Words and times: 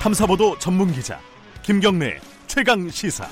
탐사보도 0.00 0.58
전문 0.58 0.90
기자 0.92 1.20
김경래 1.60 2.18
최강 2.46 2.88
시사. 2.88 3.28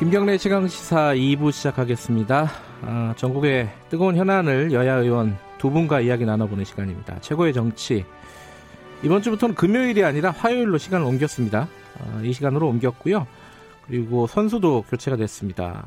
김경래 0.00 0.36
최강 0.38 0.66
시사 0.66 1.14
2부 1.14 1.52
시작하겠습니다. 1.52 2.50
아, 2.82 3.14
전국의 3.16 3.70
뜨거운 3.90 4.16
현안을 4.16 4.72
여야 4.72 4.96
의원 4.96 5.38
두 5.58 5.70
분과 5.70 6.00
이야기 6.00 6.24
나눠보는 6.24 6.64
시간입니다. 6.64 7.20
최고의 7.20 7.52
정치. 7.52 8.04
이번 9.04 9.20
주부터는 9.20 9.54
금요일이 9.54 10.02
아니라 10.02 10.30
화요일로 10.30 10.78
시간을 10.78 11.04
옮겼습니다. 11.06 11.68
아, 12.00 12.20
이 12.22 12.32
시간으로 12.32 12.68
옮겼고요. 12.68 13.26
그리고 13.86 14.26
선수도 14.26 14.82
교체가 14.88 15.18
됐습니다. 15.18 15.86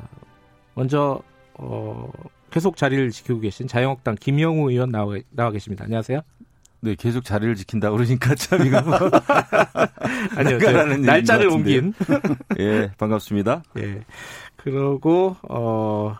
먼저 0.74 1.20
어, 1.54 2.12
계속 2.50 2.76
자리를 2.76 3.10
지키고 3.10 3.40
계신 3.40 3.66
자유한국당 3.66 4.14
김영우 4.20 4.70
의원 4.70 4.90
나와, 4.90 5.16
나와 5.30 5.50
계십니다. 5.50 5.84
안녕하세요. 5.84 6.20
네, 6.80 6.94
계속 6.96 7.24
자리를 7.24 7.56
지킨다 7.56 7.90
그러니까 7.90 8.36
참 8.36 8.64
이거 8.64 8.80
뭐 8.82 8.94
아니요, 10.38 10.58
날짜를 11.00 11.48
옮긴. 11.48 11.92
예, 12.60 12.92
반갑습니다. 12.98 13.64
예. 13.78 14.04
그러고 14.54 15.36
어 15.48 16.16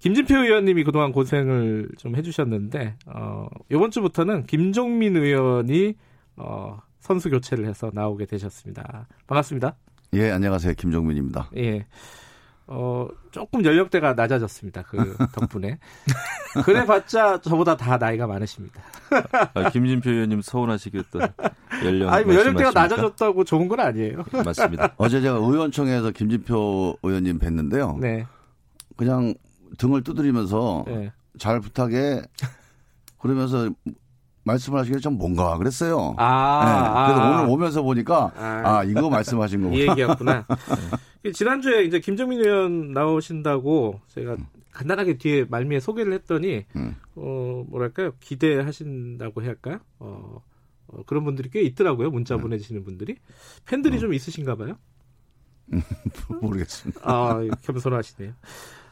김진표 0.00 0.36
의원님이 0.36 0.84
그동안 0.84 1.12
고생을 1.12 1.88
좀 1.96 2.14
해주셨는데 2.14 2.96
어 3.06 3.46
이번 3.70 3.90
주부터는 3.90 4.44
김종민 4.44 5.16
의원이 5.16 5.94
어 6.36 6.80
선수 7.00 7.30
교체를 7.30 7.66
해서 7.66 7.90
나오게 7.92 8.26
되셨습니다. 8.26 9.06
반갑습니다. 9.26 9.74
예, 10.14 10.30
안녕하세요. 10.30 10.74
김종민입니다. 10.74 11.50
예. 11.56 11.86
어, 12.72 13.08
조금 13.32 13.64
연령대가 13.64 14.14
낮아졌습니다. 14.14 14.82
그 14.82 15.16
덕분에. 15.34 15.78
그래봤자 16.64 17.40
저보다 17.40 17.76
다 17.76 17.96
나이가 17.96 18.28
많으십니다. 18.28 18.80
아, 19.54 19.70
김진표 19.70 20.08
의원님 20.08 20.40
서운하시겠던 20.40 21.32
연령. 21.84 22.12
아니, 22.12 22.24
뭐 22.24 22.34
연령대가 22.34 22.70
낮아졌다고 22.70 23.42
좋은 23.42 23.66
건 23.66 23.80
아니에요. 23.80 24.24
맞습니다. 24.44 24.94
어제 24.98 25.20
제가 25.20 25.36
의원총회에서 25.38 26.12
김진표 26.12 26.98
의원님 27.02 27.40
뵀는데요. 27.40 27.98
네. 27.98 28.24
그냥 28.96 29.34
등을 29.78 30.04
두드리면서 30.04 30.84
네. 30.86 31.12
잘 31.38 31.58
부탁해. 31.60 32.22
그러면서 33.18 33.68
말씀을 34.44 34.78
하시기에 34.80 35.00
좀 35.00 35.18
뭔가 35.18 35.56
그랬어요. 35.58 36.14
아, 36.16 36.64
네. 36.64 37.12
그래서 37.12 37.22
아. 37.22 37.40
오늘 37.42 37.52
오면서 37.52 37.82
보니까 37.82 38.32
아, 38.36 38.62
아 38.64 38.84
이거 38.84 39.10
말씀하신 39.10 39.62
거구나. 39.62 39.76
이 39.76 39.88
얘기였구나. 39.88 40.46
네. 41.22 41.32
지난주에 41.32 41.84
이제 41.84 42.00
김정민 42.00 42.40
의원 42.40 42.92
나오신다고 42.92 44.00
제가 44.08 44.34
음. 44.34 44.46
간단하게 44.72 45.18
뒤에 45.18 45.44
말미에 45.48 45.80
소개를 45.80 46.12
했더니 46.14 46.64
음. 46.76 46.96
어 47.16 47.64
뭐랄까요 47.68 48.12
기대하신다고 48.20 49.42
해야 49.42 49.50
할까요? 49.50 49.80
어, 49.98 50.42
어, 50.86 51.02
그런 51.06 51.24
분들이 51.24 51.50
꽤 51.50 51.60
있더라고요 51.62 52.10
문자 52.10 52.36
음. 52.36 52.40
보내주시는 52.40 52.84
분들이 52.84 53.16
팬들이 53.66 53.96
음. 53.96 54.00
좀 54.00 54.14
있으신가 54.14 54.56
봐요. 54.56 54.78
모르겠습니다. 56.40 57.00
아 57.04 57.40
겸손하시네요. 57.62 58.32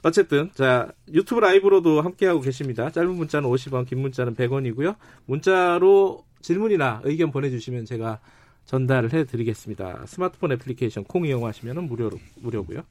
어쨌든 0.02 0.50
자 0.54 0.90
유튜브 1.12 1.40
라이브로도 1.40 2.00
함께하고 2.02 2.40
계십니다. 2.40 2.90
짧은 2.90 3.10
문자는 3.10 3.48
50원, 3.48 3.86
긴 3.86 4.00
문자는 4.00 4.34
100원이고요. 4.34 4.96
문자로 5.26 6.24
질문이나 6.40 7.00
의견 7.04 7.30
보내주시면 7.30 7.84
제가 7.84 8.20
전달을 8.64 9.12
해드리겠습니다. 9.12 10.04
스마트폰 10.06 10.52
애플리케이션 10.52 11.04
콩 11.04 11.26
이용하시면 11.26 11.84
무료 11.84 12.10
무료고요. 12.36 12.82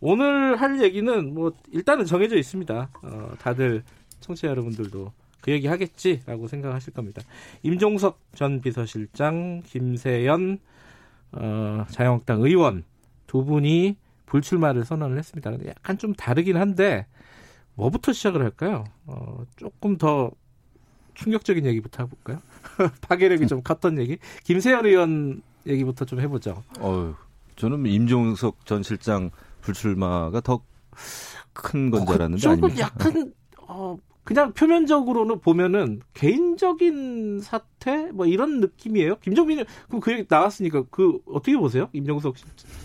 오늘 0.00 0.56
할 0.60 0.80
얘기는 0.80 1.34
뭐 1.34 1.52
일단은 1.72 2.04
정해져 2.04 2.36
있습니다. 2.36 2.90
어, 3.02 3.32
다들 3.40 3.82
청취자 4.20 4.48
여러분들도 4.48 5.12
그 5.40 5.50
얘기 5.50 5.66
하겠지라고 5.66 6.48
생각하실 6.48 6.92
겁니다. 6.92 7.22
임종석 7.62 8.18
전 8.34 8.60
비서실장, 8.60 9.62
김세연 9.66 10.58
어, 11.32 11.86
자유한국당 11.90 12.42
의원 12.42 12.84
두 13.26 13.44
분이 13.44 13.96
불출마를 14.26 14.84
선언을 14.84 15.18
했습니다. 15.18 15.50
근데 15.50 15.68
약간 15.68 15.98
좀 15.98 16.14
다르긴 16.14 16.56
한데 16.56 17.06
뭐부터 17.74 18.12
시작을 18.12 18.42
할까요? 18.42 18.84
어, 19.06 19.44
조금 19.56 19.96
더 19.96 20.30
충격적인 21.14 21.64
얘기부터 21.66 22.04
해볼까요? 22.04 22.40
파괴력이 23.02 23.46
좀 23.46 23.62
컸던 23.62 23.98
얘기. 23.98 24.18
김세현 24.44 24.84
의원 24.86 25.42
얘기부터 25.66 26.04
좀 26.04 26.20
해보죠. 26.20 26.62
어, 26.80 27.14
저는 27.56 27.86
임종석 27.86 28.66
전 28.66 28.82
실장 28.82 29.30
불출마가 29.62 30.40
더 30.40 30.60
큰 31.52 31.90
건줄 31.90 32.14
알았는데 32.14 32.40
조금 32.40 32.64
아닙니까? 32.64 32.80
약간 32.86 33.32
어, 33.68 33.96
그냥 34.26 34.52
표면적으로는 34.52 35.38
보면은 35.38 36.00
개인적인 36.12 37.40
사태 37.42 38.10
뭐 38.10 38.26
이런 38.26 38.60
느낌이에요. 38.60 39.20
김정민은 39.20 39.64
그럼 39.86 40.00
그 40.00 40.10
얘기 40.10 40.26
나왔으니까 40.28 40.82
그 40.90 41.20
어떻게 41.26 41.56
보세요? 41.56 41.88
임종석 41.92 42.34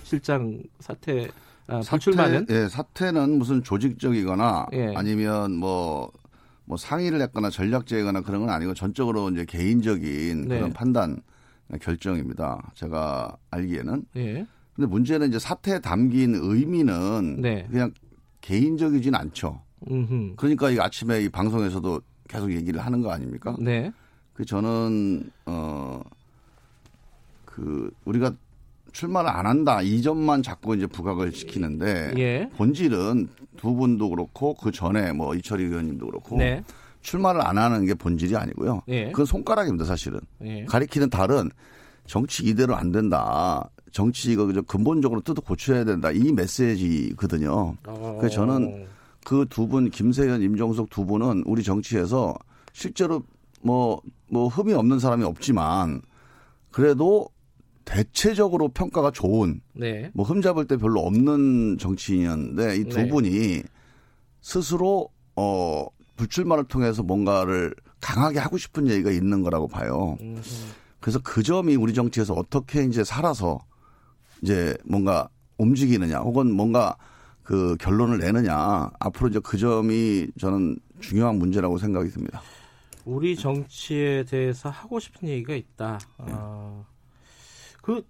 실장 0.04 0.62
사태 0.80 1.30
아, 1.66 1.82
사퇴, 1.82 2.46
예, 2.50 2.68
사태는 2.68 3.40
무슨 3.40 3.64
조직적이거나 3.64 4.68
예. 4.74 4.94
아니면 4.96 5.54
뭐뭐 5.54 6.12
뭐 6.66 6.78
상의를 6.78 7.20
했거나 7.22 7.50
전략제거나 7.50 8.22
그런 8.22 8.42
건 8.42 8.52
아니고 8.52 8.76
전적으로 8.76 9.30
이제 9.32 9.44
개인적인 9.44 10.48
네. 10.48 10.58
그런 10.58 10.74
판단 10.74 11.22
결정입니다. 11.82 12.72
제가 12.76 13.36
알기에는. 13.50 14.06
예. 14.18 14.46
근데 14.76 14.88
문제는 14.88 15.30
이제 15.30 15.40
사태에 15.40 15.80
담긴 15.80 16.36
의미는 16.36 17.42
네. 17.42 17.68
그냥 17.72 17.92
개인적이진 18.42 19.16
않죠. 19.16 19.64
음흠. 19.90 20.36
그러니까 20.36 20.70
이 20.70 20.80
아침에 20.80 21.24
이 21.24 21.30
방송에서도 21.30 22.02
계속 22.28 22.52
얘기를 22.52 22.80
하는 22.82 23.02
거 23.02 23.12
아닙니까? 23.12 23.56
네. 23.60 23.92
그 24.34 24.46
저는 24.46 25.30
어 25.46 26.02
그 27.52 27.92
우리가 28.06 28.34
출마를 28.94 29.30
안 29.30 29.46
한다 29.46 29.82
이 29.82 30.02
점만 30.02 30.42
자꾸 30.42 30.76
이제 30.76 30.88
부각을 30.88 31.32
시키는데 31.32 32.14
예. 32.18 32.50
본질은 32.58 33.30
두 33.58 33.76
분도 33.76 34.10
그렇고 34.10 34.54
그 34.56 34.72
전에 34.72 35.12
뭐 35.14 35.36
이철희 35.36 35.66
의원님도 35.66 36.06
그렇고 36.06 36.38
네. 36.38 36.64
출마를 37.02 37.46
안 37.46 37.58
하는 37.58 37.86
게 37.86 37.94
본질이 37.94 38.36
아니고요. 38.36 38.84
예. 38.90 39.12
그건 39.12 39.26
손가락입니다 39.26 39.86
사실은 39.86 40.20
예. 40.44 40.66
가리키는 40.66 41.10
달은 41.10 41.52
정치 42.06 42.44
이대로 42.44 42.76
안 42.76 42.92
된다. 42.92 43.70
정치 43.92 44.32
이거 44.32 44.46
근본적으로 44.68 45.22
뜯어 45.22 45.42
고쳐야 45.42 45.84
된다 45.84 46.12
이 46.12 46.32
메시지거든요. 46.32 47.76
어. 47.86 48.18
그래서 48.20 48.36
저는 48.36 48.88
그 49.26 49.46
두 49.50 49.68
분, 49.68 49.90
김세현, 49.90 50.42
임종석 50.42 50.90
두 50.90 51.06
분은 51.06 51.44
우리 51.46 51.64
정치에서 51.64 52.36
실제로 52.74 53.24
뭐, 53.62 54.02
뭐 54.30 54.48
흠이 54.48 54.74
없는 54.74 55.00
사람이 55.00 55.24
없지만 55.24 56.02
그래도 56.72 57.28
대체적으로 57.86 58.70
평가가 58.70 59.12
좋은 59.12 59.62
네. 59.74 60.10
뭐 60.14 60.26
흠 60.26 60.42
잡을 60.42 60.66
때 60.66 60.78
별로 60.78 61.02
없는 61.02 61.78
정치인이었는데 61.80 62.78
이두 62.78 62.98
네. 62.98 63.10
분이 63.10 63.64
스스로 64.42 65.10
어 65.36 65.86
불출마를 66.16 66.66
통해서 66.66 67.04
뭔가를 67.04 67.74
강하게 68.00 68.40
하고 68.40 68.58
싶은 68.58 68.88
얘기가 68.88 69.12
있는 69.12 69.42
거라고 69.42 69.68
봐요. 69.68 70.18
음흠. 70.22 70.42
그래서 71.00 71.20
그 71.24 71.44
점이 71.44 71.76
우리 71.76 71.94
정치에서 71.94 72.34
어떻게 72.34 72.84
이제 72.84 73.04
살아서 73.04 73.60
이제 74.42 74.76
뭔가 74.86 75.28
움직이느냐 75.58 76.20
혹은 76.20 76.52
뭔가 76.52 76.96
그 77.44 77.76
결론을 77.80 78.20
내느냐 78.20 78.90
앞으로 79.00 79.30
이제 79.30 79.40
그 79.44 79.58
점이 79.58 80.28
저는 80.40 80.78
중요한 81.00 81.36
문제라고 81.38 81.78
생각이 81.78 82.10
듭니다. 82.10 82.42
우리 83.06 83.36
정치에 83.36 84.24
대해서 84.24 84.70
하고 84.70 85.00
싶은 85.00 85.28
얘기가 85.28 85.56
있다. 85.56 86.00
네. 86.20 86.34
어, 86.36 86.86
그 87.82 88.06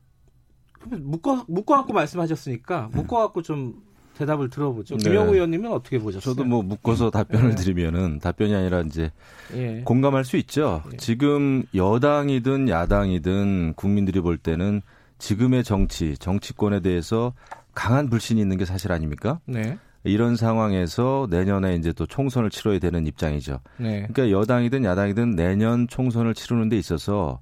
묶어 0.90 1.46
묶어 1.48 1.76
갖고 1.76 1.94
말씀하셨으니까 1.94 2.90
네. 2.92 2.98
묶어 2.98 3.20
갖고 3.20 3.42
좀 3.42 3.82
대답을 4.18 4.50
들어보죠. 4.50 4.98
네. 4.98 5.04
김영우 5.10 5.34
의원님은 5.34 5.72
어떻게 5.72 5.98
보셨어요? 5.98 6.36
저도 6.36 6.44
뭐 6.48 6.62
묶어서 6.62 7.10
답변을 7.10 7.52
네. 7.52 7.56
드리면은 7.56 8.20
답변이 8.20 8.54
아니라 8.54 8.82
이제 8.82 9.12
예. 9.54 9.82
공감할 9.86 10.26
수 10.26 10.38
있죠. 10.38 10.84
예. 10.94 10.98
지금 10.98 11.64
여당이든 11.74 12.70
야당이든 12.70 13.74
국민들이 13.76 14.20
볼 14.20 14.38
때는 14.38 14.82
지금의 15.18 15.64
정치, 15.64 16.18
정치권에 16.18 16.82
대해서 16.82 17.34
강한 17.74 18.10
불신이 18.10 18.40
있는 18.42 18.58
게 18.58 18.66
사실 18.66 18.92
아닙니까? 18.92 19.40
네. 19.46 19.78
이런 20.04 20.36
상황에서 20.36 21.28
내년에 21.30 21.76
이제 21.76 21.94
또 21.94 22.06
총선을 22.06 22.50
치러야 22.50 22.80
되는 22.80 23.06
입장이죠. 23.06 23.60
네. 23.78 24.08
그러니까 24.12 24.32
여당이든 24.32 24.84
야당이든 24.84 25.36
내년 25.36 25.88
총선을 25.88 26.34
치르는 26.34 26.70
데 26.70 26.78
있어서 26.78 27.40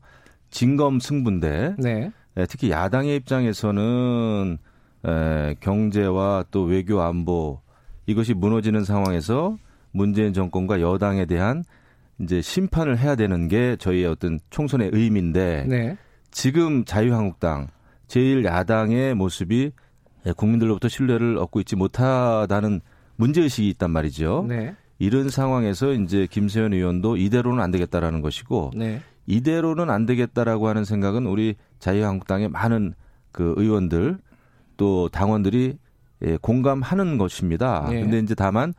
진검 0.49 0.99
승부인데 0.99 1.75
네. 1.77 2.11
예, 2.37 2.45
특히 2.45 2.69
야당의 2.69 3.15
입장에서는 3.17 4.57
에, 5.05 5.55
경제와 5.61 6.45
또 6.51 6.63
외교 6.63 7.01
안보 7.01 7.61
이것이 8.05 8.33
무너지는 8.33 8.83
상황에서 8.83 9.57
문재인 9.91 10.33
정권과 10.33 10.81
여당에 10.81 11.25
대한 11.25 11.63
이제 12.19 12.41
심판을 12.41 12.97
해야 12.97 13.15
되는 13.15 13.47
게 13.47 13.77
저희의 13.77 14.05
어떤 14.05 14.39
총선의 14.49 14.89
의미인데 14.91 15.65
네. 15.67 15.97
지금 16.31 16.83
자유한국당 16.83 17.67
제일 18.07 18.43
야당의 18.43 19.15
모습이 19.15 19.71
국민들로부터 20.35 20.87
신뢰를 20.87 21.37
얻고 21.37 21.59
있지 21.61 21.75
못하다는 21.75 22.81
문제 23.15 23.41
의식이 23.41 23.69
있단 23.69 23.91
말이죠. 23.91 24.45
네. 24.47 24.75
이런 24.97 25.29
상황에서 25.29 25.93
이제 25.93 26.27
김세현 26.29 26.73
의원도 26.73 27.17
이대로는 27.17 27.63
안 27.63 27.71
되겠다라는 27.71 28.21
것이고 28.21 28.71
네. 28.75 29.01
이대로는 29.27 29.89
안 29.89 30.05
되겠다라고 30.05 30.67
하는 30.67 30.83
생각은 30.83 31.25
우리 31.25 31.55
자유한국당의 31.79 32.49
많은 32.49 32.93
그 33.31 33.53
의원들 33.57 34.17
또 34.77 35.09
당원들이 35.09 35.77
예, 36.25 36.37
공감하는 36.41 37.17
것입니다. 37.17 37.87
네. 37.89 38.01
근데 38.01 38.19
이제 38.19 38.35
다만 38.35 38.73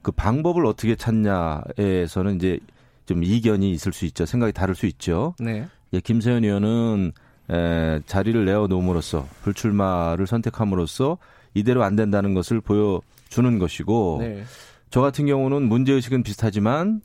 그 0.00 0.12
방법을 0.12 0.64
어떻게 0.64 0.94
찾냐에서는 0.94 2.36
이제 2.36 2.58
좀 3.04 3.22
이견이 3.22 3.70
있을 3.72 3.92
수 3.92 4.06
있죠. 4.06 4.24
생각이 4.24 4.52
다를 4.52 4.74
수 4.74 4.86
있죠. 4.86 5.34
네. 5.38 5.66
예, 5.92 6.00
김세현 6.00 6.44
의원은 6.44 7.12
에, 7.50 8.00
자리를 8.06 8.44
내어놓음으로써 8.44 9.26
불출마를 9.42 10.26
선택함으로써 10.26 11.18
이대로 11.54 11.84
안 11.84 11.96
된다는 11.96 12.34
것을 12.34 12.60
보여주는 12.60 13.58
것이고 13.58 14.18
네. 14.20 14.44
저 14.90 15.00
같은 15.00 15.26
경우는 15.26 15.68
문제의식은 15.68 16.22
비슷하지만 16.22 17.00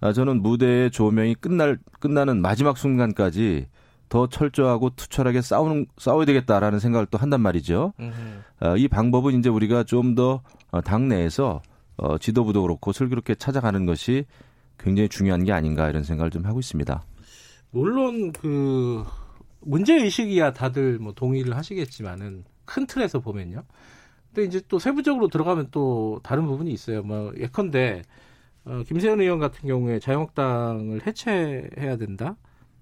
아, 0.00 0.12
저는 0.12 0.42
무대의 0.42 0.90
조명이 0.90 1.34
끝날 1.34 1.78
끝나는 2.00 2.42
마지막 2.42 2.76
순간까지 2.76 3.66
더 4.08 4.26
철저하고 4.28 4.90
투철하게 4.90 5.40
싸우는 5.40 5.86
싸워야 5.96 6.26
되겠다라는 6.26 6.78
생각을 6.78 7.06
또 7.10 7.18
한단 7.18 7.40
말이죠. 7.40 7.94
아, 8.60 8.76
이 8.76 8.86
방법은 8.86 9.38
이제 9.38 9.48
우리가 9.48 9.84
좀더 9.84 10.42
어, 10.70 10.80
당내에서 10.82 11.62
어, 11.96 12.18
지도부도 12.18 12.62
그렇고 12.62 12.92
슬기롭게 12.92 13.36
찾아가는 13.36 13.86
것이 13.86 14.26
굉장히 14.78 15.08
중요한 15.08 15.44
게 15.44 15.52
아닌가 15.52 15.88
이런 15.88 16.02
생각을 16.02 16.30
좀 16.30 16.44
하고 16.44 16.60
있습니다. 16.60 17.02
물론 17.70 18.32
그 18.32 19.04
문제 19.64 19.94
의식이야 19.94 20.52
다들 20.52 20.98
뭐 20.98 21.12
동의를 21.12 21.56
하시겠지만은 21.56 22.44
큰 22.64 22.86
틀에서 22.86 23.20
보면요. 23.20 23.62
근데 24.32 24.48
이제 24.48 24.60
또 24.68 24.78
세부적으로 24.78 25.28
들어가면 25.28 25.68
또 25.70 26.20
다른 26.22 26.46
부분이 26.46 26.72
있어요. 26.72 27.02
뭐 27.02 27.32
예컨대 27.38 28.02
어, 28.64 28.82
김세현 28.86 29.20
의원 29.20 29.38
같은 29.38 29.68
경우에 29.68 29.98
자유한국당을 29.98 31.06
해체해야 31.06 31.96
된다. 31.96 32.36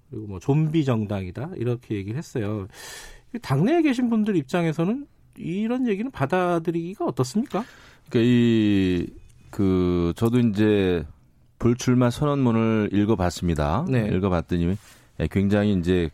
그리고 0.09 0.27
뭐 0.27 0.39
좀비 0.39 0.85
정당이다. 0.85 1.51
이렇게 1.57 1.95
얘기를 1.95 2.17
했어요. 2.17 2.67
당내에 3.41 3.81
계신 3.81 4.09
분들 4.09 4.35
입장에서는 4.35 5.07
이런 5.37 5.87
얘기는 5.87 6.09
받아들이기가 6.11 7.05
어떻습니까? 7.05 7.63
그러니까 8.09 8.31
이, 8.31 9.07
그, 9.49 10.13
저도 10.15 10.39
이제 10.39 11.03
불출마 11.57 12.09
선언문을 12.09 12.89
읽어봤습니다. 12.93 13.85
네. 13.89 14.07
읽어봤더니 14.13 14.77
굉장히 15.31 15.73
이제 15.73 16.09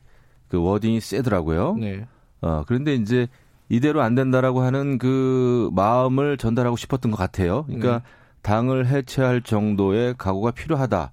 그 0.49 0.61
워딩이 0.61 0.99
세더라고요. 0.99 1.75
네. 1.79 2.05
어, 2.41 2.63
그런데 2.67 2.95
이제 2.95 3.27
이대로 3.69 4.01
안 4.01 4.15
된다라고 4.15 4.61
하는 4.61 4.97
그 4.97 5.69
마음을 5.73 6.37
전달하고 6.37 6.75
싶었던 6.75 7.11
것 7.11 7.17
같아요. 7.17 7.63
그러니까 7.65 7.99
네. 7.99 8.03
당을 8.41 8.87
해체할 8.87 9.41
정도의 9.41 10.15
각오가 10.17 10.51
필요하다. 10.51 11.11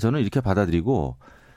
저는 0.00 0.20
이렇게 0.20 0.40
받아들이고 0.40 1.16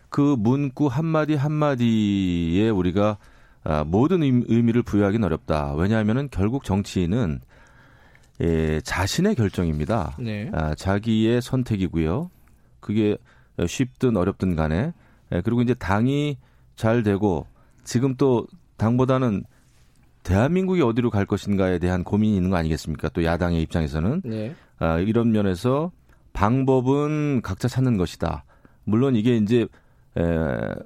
그 0.09 0.35
문구 0.37 0.87
한마디 0.87 1.35
한마디에 1.35 2.69
우리가 2.69 3.17
아, 3.63 3.83
모든 3.85 4.23
의미를 4.23 4.81
부여하기는 4.81 5.23
어렵다. 5.23 5.73
왜냐하면은 5.75 6.29
결국 6.31 6.63
정치인은 6.63 7.39
예, 8.41 8.81
자신의 8.81 9.35
결정입니다. 9.35 10.17
네. 10.19 10.49
아, 10.51 10.73
자기의 10.73 11.41
선택이고요. 11.41 12.31
그게 12.79 13.17
쉽든 13.65 14.17
어렵든 14.17 14.55
간에 14.55 14.93
예, 15.31 15.41
그리고 15.41 15.61
이제 15.61 15.75
당이 15.75 16.37
잘 16.75 17.03
되고 17.03 17.45
지금 17.83 18.15
또 18.15 18.47
당보다는 18.77 19.43
대한민국이 20.23 20.81
어디로 20.81 21.09
갈 21.09 21.25
것인가에 21.25 21.79
대한 21.79 22.03
고민이 22.03 22.35
있는 22.35 22.49
거 22.49 22.57
아니겠습니까? 22.57 23.09
또 23.09 23.23
야당의 23.23 23.61
입장에서는 23.63 24.21
네. 24.23 24.55
아, 24.77 24.99
이런 24.99 25.31
면에서 25.31 25.91
방법은 26.33 27.41
각자 27.41 27.67
찾는 27.67 27.97
것이다. 27.97 28.43
물론 28.83 29.15
이게 29.15 29.35
이제 29.37 29.67
에, 30.17 30.23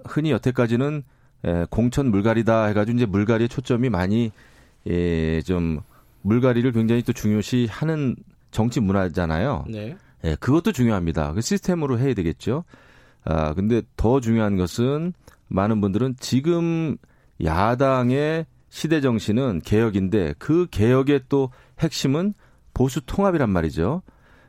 흔히 0.06 0.32
여태까지는 0.32 1.04
에, 1.46 1.66
공천 1.70 2.12
물갈이다 2.12 2.66
해가지고 2.66 2.96
이제 2.98 3.06
물갈이의 3.06 3.50
초점이 3.50 3.90
많이 3.90 4.32
예, 4.88 5.42
좀 5.42 5.82
물갈이를 6.22 6.72
굉장히 6.72 7.02
또 7.04 7.14
중요시하는 7.14 8.16
정치 8.52 8.80
문화잖아요. 8.80 9.66
네. 9.70 9.98
예, 10.24 10.36
그것도 10.40 10.72
중요합니다. 10.72 11.34
그 11.34 11.42
시스템으로 11.42 12.00
해야 12.00 12.14
되겠죠. 12.14 12.64
아, 13.24 13.54
근데 13.54 13.82
더 13.96 14.20
중요한 14.20 14.58
것은 14.58 15.14
많은 15.48 15.82
분들은 15.82 16.16
지금 16.20 16.98
야당의 17.44 18.46
시대 18.70 19.02
정신은 19.02 19.62
개혁인데 19.64 20.36
그 20.38 20.68
개혁의 20.72 21.24
또 21.30 21.50
핵심은 21.80 22.34
보수 22.74 23.02
통합이란 23.06 23.50
말이죠. 23.50 24.02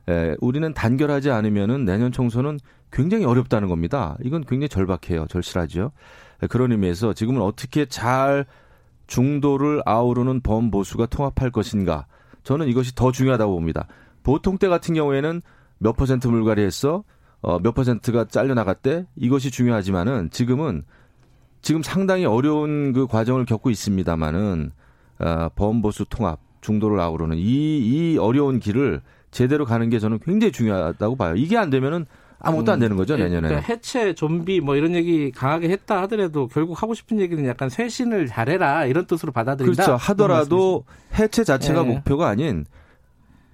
에, 0.08 0.36
우리는 0.40 0.72
단결하지 0.72 1.30
않으면은 1.30 1.84
내년 1.84 2.12
총선은 2.12 2.58
굉장히 2.92 3.24
어렵다는 3.24 3.68
겁니다. 3.68 4.16
이건 4.22 4.44
굉장히 4.44 4.68
절박해요. 4.68 5.26
절실하죠. 5.28 5.92
에, 6.42 6.46
그런 6.46 6.72
의미에서 6.72 7.12
지금은 7.12 7.40
어떻게 7.42 7.86
잘 7.86 8.46
중도를 9.06 9.82
아우르는 9.84 10.40
범보수가 10.40 11.06
통합할 11.06 11.50
것인가. 11.50 12.06
저는 12.42 12.68
이것이 12.68 12.94
더 12.94 13.12
중요하다고 13.12 13.52
봅니다. 13.52 13.86
보통 14.22 14.58
때 14.58 14.68
같은 14.68 14.94
경우에는 14.94 15.42
몇 15.78 15.96
퍼센트 15.96 16.26
물갈이 16.26 16.62
했어? 16.62 17.04
어, 17.42 17.58
몇 17.58 17.74
퍼센트가 17.74 18.26
잘려 18.26 18.54
나갔대? 18.54 19.06
이것이 19.16 19.50
중요하지만은 19.50 20.30
지금은 20.30 20.84
지금 21.62 21.82
상당히 21.82 22.24
어려운 22.24 22.92
그 22.92 23.06
과정을 23.06 23.44
겪고 23.44 23.70
있습니다만은 23.70 24.72
어, 25.18 25.48
범보수 25.54 26.06
통합 26.08 26.40
중도를 26.60 27.00
아우르는 27.00 27.36
이, 27.36 27.42
이 27.78 28.18
어려운 28.18 28.58
길을 28.58 29.00
제대로 29.30 29.64
가는 29.64 29.88
게 29.88 29.98
저는 29.98 30.18
굉장히 30.20 30.52
중요하다고 30.52 31.16
봐요. 31.16 31.34
이게 31.36 31.56
안 31.56 31.70
되면은 31.70 32.06
아무것도 32.38 32.72
안 32.72 32.78
되는 32.78 32.96
거죠 32.96 33.14
음, 33.14 33.20
내년에. 33.20 33.48
그러니까 33.48 33.72
해체, 33.72 34.14
좀비 34.14 34.60
뭐 34.60 34.76
이런 34.76 34.94
얘기 34.94 35.30
강하게 35.30 35.70
했다 35.70 36.02
하더라도 36.02 36.48
결국 36.48 36.82
하고 36.82 36.94
싶은 36.94 37.18
얘기는 37.18 37.44
약간 37.46 37.68
쇄신을 37.68 38.26
잘해라 38.26 38.86
이런 38.86 39.06
뜻으로 39.06 39.32
받아들인다. 39.32 39.82
그렇죠. 39.82 39.96
하더라도 39.96 40.84
해체 41.18 41.44
자체가 41.44 41.82
네. 41.82 41.88
목표가 41.88 42.28
아닌 42.28 42.66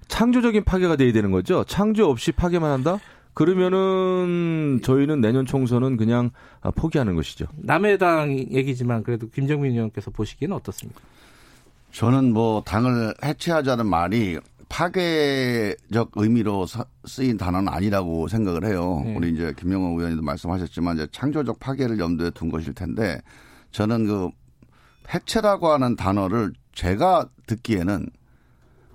창조적인 0.07 0.63
파괴가 0.65 0.97
돼야 0.97 1.11
되는 1.13 1.31
거죠. 1.31 1.63
창조 1.63 2.09
없이 2.09 2.31
파괴만 2.31 2.69
한다? 2.71 2.99
그러면은 3.33 4.81
저희는 4.83 5.21
내년 5.21 5.45
총선은 5.45 5.97
그냥 5.97 6.31
포기하는 6.75 7.15
것이죠. 7.15 7.45
남의 7.55 7.97
당 7.97 8.37
얘기지만 8.37 9.03
그래도 9.03 9.27
김정민 9.29 9.73
의원께서 9.73 10.11
보시기에는 10.11 10.55
어떻습니까? 10.55 11.01
저는 11.91 12.33
뭐 12.33 12.61
당을 12.65 13.13
해체하자는 13.23 13.85
말이 13.87 14.39
파괴적 14.69 16.11
의미로 16.15 16.65
쓰인 17.05 17.37
단어는 17.37 17.71
아니라고 17.71 18.27
생각을 18.27 18.65
해요. 18.65 19.03
네. 19.05 19.15
우리 19.15 19.31
이제 19.31 19.53
김영호 19.57 19.97
의원님도 19.99 20.23
말씀하셨지만 20.23 20.95
이제 20.95 21.07
창조적 21.11 21.59
파괴를 21.59 21.99
염두에 21.99 22.31
둔 22.31 22.49
것일 22.49 22.73
텐데 22.73 23.21
저는 23.71 24.07
그 24.07 24.29
해체라고 25.13 25.67
하는 25.69 25.95
단어를 25.95 26.53
제가 26.73 27.27
듣기에는 27.45 28.07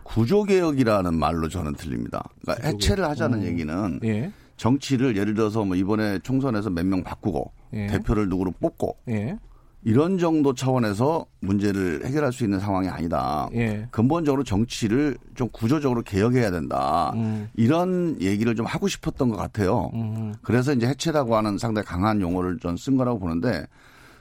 구조개혁이라는 0.09 1.15
말로 1.15 1.49
저는 1.49 1.75
들립니다. 1.75 2.25
그러니까 2.43 2.67
해체를 2.67 3.05
하자는 3.05 3.41
어. 3.41 3.45
얘기는 3.45 4.01
예. 4.05 4.33
정치를 4.57 5.17
예를 5.17 5.35
들어서 5.35 5.65
뭐 5.65 5.77
이번에 5.77 6.19
총선에서 6.21 6.71
몇 6.71 6.85
명 6.87 7.03
바꾸고 7.03 7.53
예. 7.75 7.87
대표를 7.89 8.29
누구로 8.29 8.53
뽑고 8.59 8.97
예. 9.11 9.39
이런 9.85 10.19
정도 10.19 10.55
차원에서 10.55 11.27
문제를 11.41 12.05
해결할 12.07 12.33
수 12.33 12.43
있는 12.43 12.59
상황이 12.59 12.89
아니다. 12.89 13.49
예. 13.55 13.87
근본적으로 13.91 14.43
정치를 14.45 15.17
좀 15.37 15.49
구조적으로 15.53 16.03
개혁해야 16.03 16.51
된다. 16.51 17.13
음. 17.15 17.49
이런 17.55 18.17
얘기를 18.21 18.57
좀 18.57 18.67
하고 18.67 18.89
싶었던 18.89 19.29
것 19.29 19.37
같아요. 19.37 19.91
음. 19.95 20.35
그래서 20.43 20.73
이제 20.73 20.87
해체라고 20.89 21.37
하는 21.37 21.59
상당히 21.59 21.87
강한 21.87 22.21
용어를 22.21 22.59
전 22.61 22.77
쓴 22.77 22.97
거라고 22.97 23.19
보는데 23.21 23.67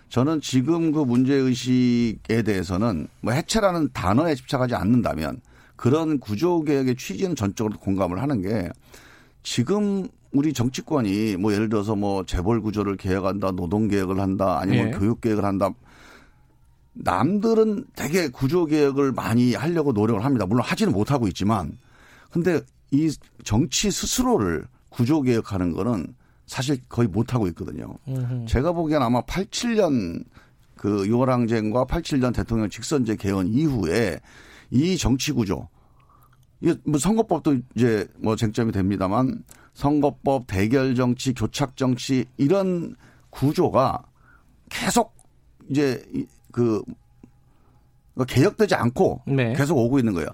저는 0.09 0.41
지금 0.41 0.91
그 0.91 0.99
문제의식에 0.99 2.43
대해서는 2.43 3.07
뭐 3.21 3.33
해체라는 3.33 3.89
단어에 3.93 4.35
집착하지 4.35 4.75
않는다면 4.75 5.41
그런 5.77 6.19
구조 6.19 6.63
개혁의 6.63 6.97
취지는 6.97 7.35
전적으로 7.35 7.79
공감을 7.79 8.21
하는 8.21 8.41
게 8.41 8.69
지금 9.43 10.07
우리 10.33 10.51
정치권이 10.51 11.37
뭐 11.37 11.53
예를 11.53 11.69
들어서 11.69 11.95
뭐 11.95 12.25
재벌 12.25 12.59
구조를 12.59 12.97
개혁한다, 12.97 13.51
노동 13.51 13.87
개혁을 13.87 14.19
한다, 14.19 14.59
아니면 14.59 14.87
예. 14.87 14.91
교육 14.91 15.21
개혁을 15.21 15.45
한다. 15.45 15.69
남들은 16.93 17.85
되게 17.95 18.27
구조 18.27 18.65
개혁을 18.65 19.11
많이 19.11 19.53
하려고 19.53 19.93
노력을 19.93 20.25
합니다. 20.25 20.45
물론 20.45 20.63
하지는 20.65 20.91
못하고 20.91 21.27
있지만 21.27 21.77
근데 22.31 22.59
이 22.91 23.13
정치 23.43 23.91
스스로를 23.91 24.65
구조 24.89 25.21
개혁하는 25.21 25.73
거는 25.73 26.07
사실 26.47 26.79
거의 26.89 27.07
못하고 27.07 27.47
있거든요. 27.49 27.95
음흠. 28.07 28.45
제가 28.47 28.71
보기엔 28.71 29.01
아마 29.01 29.21
87년 29.21 30.23
그 30.75 31.03
6월 31.05 31.27
항쟁과 31.27 31.85
87년 31.85 32.33
대통령 32.33 32.69
직선제 32.69 33.17
개헌 33.17 33.47
이후에 33.47 34.19
이 34.71 34.97
정치 34.97 35.31
구조 35.31 35.67
이게 36.61 36.75
뭐 36.85 36.99
선거법도 36.99 37.57
이제 37.75 38.07
뭐 38.17 38.35
쟁점이 38.35 38.71
됩니다만 38.71 39.43
선거법, 39.73 40.47
대결 40.47 40.95
정치, 40.95 41.33
교착 41.33 41.77
정치 41.77 42.25
이런 42.37 42.95
구조가 43.29 44.03
계속 44.69 45.15
이제 45.69 46.03
그 46.51 46.81
그러니까 48.15 48.33
개혁되지 48.33 48.73
않고 48.73 49.21
네. 49.27 49.53
계속 49.53 49.77
오고 49.77 49.99
있는 49.99 50.13
거예요. 50.13 50.29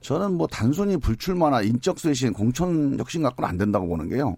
저는 0.00 0.32
뭐 0.32 0.48
단순히 0.48 0.96
불출마나 0.96 1.62
인적 1.62 2.00
쇄신, 2.00 2.32
공천 2.32 2.98
혁신 2.98 3.22
갖고는 3.22 3.48
안 3.48 3.56
된다고 3.56 3.86
보는 3.86 4.08
게요. 4.08 4.36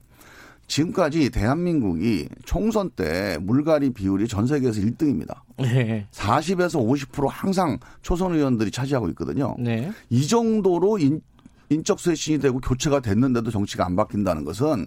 지금까지 0.66 1.30
대한민국이 1.30 2.28
총선 2.44 2.90
때 2.90 3.38
물갈이 3.40 3.90
비율이 3.90 4.28
전 4.28 4.46
세계에서 4.46 4.80
1등입니다. 4.80 5.40
네. 5.58 6.06
40에서 6.10 6.84
50% 6.84 7.28
항상 7.30 7.78
초선 8.02 8.34
의원들이 8.34 8.70
차지하고 8.70 9.08
있거든요. 9.10 9.54
네. 9.58 9.90
이 10.10 10.26
정도로 10.26 10.98
인, 10.98 11.20
인적 11.68 12.00
쇄신이 12.00 12.38
되고 12.38 12.58
교체가 12.60 13.00
됐는데도 13.00 13.50
정치가 13.50 13.86
안 13.86 13.96
바뀐다는 13.96 14.44
것은 14.44 14.86